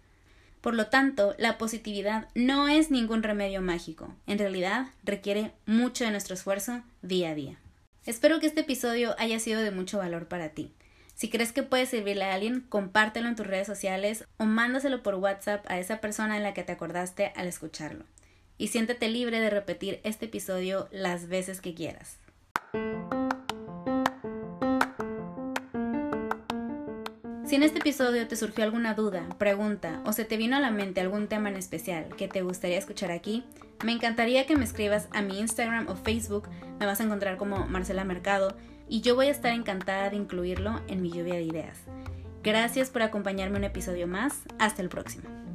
Por 0.61 0.75
lo 0.75 0.89
tanto, 0.89 1.35
la 1.39 1.57
positividad 1.57 2.29
no 2.35 2.69
es 2.69 2.91
ningún 2.91 3.23
remedio 3.23 3.63
mágico, 3.63 4.15
en 4.27 4.39
realidad 4.39 4.89
requiere 5.03 5.53
mucho 5.67 6.05
de 6.05 6.11
nuestro 6.11 6.35
esfuerzo 6.35 6.83
día 7.03 7.31
a 7.31 7.35
día. 7.35 7.59
Espero 8.05 8.41
que 8.41 8.47
este 8.47 8.61
episodio 8.61 9.15
haya 9.19 9.39
sido 9.39 9.61
de 9.61 9.71
mucho 9.71 9.99
valor 9.99 10.27
para 10.27 10.51
ti. 10.51 10.73
Si 11.15 11.29
crees 11.29 11.53
que 11.53 11.63
puede 11.63 11.85
servirle 11.85 12.25
a 12.25 12.35
alguien, 12.35 12.61
compártelo 12.69 13.29
en 13.29 13.37
tus 13.37 13.47
redes 13.47 13.67
sociales 13.67 14.25
o 14.39 14.47
mándaselo 14.47 15.03
por 15.03 15.17
WhatsApp 15.17 15.65
a 15.69 15.79
esa 15.79 16.01
persona 16.01 16.37
en 16.37 16.43
la 16.43 16.55
que 16.55 16.63
te 16.63 16.73
acordaste 16.73 17.33
al 17.37 17.47
escucharlo. 17.47 18.05
Y 18.57 18.69
siéntete 18.69 19.09
libre 19.09 19.41
de 19.41 19.51
repetir 19.51 20.01
este 20.03 20.27
episodio 20.27 20.89
las 20.91 21.29
veces 21.29 21.61
que 21.61 21.75
quieras. 21.75 22.19
Si 27.51 27.57
en 27.57 27.65
este 27.65 27.81
episodio 27.81 28.29
te 28.29 28.37
surgió 28.37 28.63
alguna 28.63 28.95
duda, 28.95 29.29
pregunta 29.37 30.01
o 30.07 30.13
se 30.13 30.25
te 30.25 30.37
vino 30.37 30.57
a 30.57 30.61
la 30.61 30.71
mente 30.71 31.01
algún 31.01 31.27
tema 31.27 31.49
en 31.49 31.57
especial 31.57 32.07
que 32.17 32.29
te 32.29 32.43
gustaría 32.43 32.79
escuchar 32.79 33.11
aquí, 33.11 33.43
me 33.85 33.91
encantaría 33.91 34.47
que 34.47 34.55
me 34.55 34.63
escribas 34.63 35.09
a 35.11 35.21
mi 35.21 35.41
Instagram 35.41 35.89
o 35.89 35.97
Facebook, 35.97 36.49
me 36.79 36.87
vas 36.87 37.01
a 37.01 37.03
encontrar 37.03 37.39
como 37.39 37.67
Marcela 37.67 38.05
Mercado 38.05 38.57
y 38.89 39.01
yo 39.01 39.17
voy 39.17 39.27
a 39.27 39.33
estar 39.33 39.53
encantada 39.53 40.11
de 40.11 40.17
incluirlo 40.17 40.81
en 40.87 41.03
mi 41.03 41.11
lluvia 41.11 41.35
de 41.35 41.43
ideas. 41.43 41.79
Gracias 42.45 42.89
por 42.89 43.03
acompañarme 43.03 43.59
un 43.59 43.65
episodio 43.65 44.07
más, 44.07 44.43
hasta 44.61 44.81
el 44.83 44.89
próximo. 44.89 45.50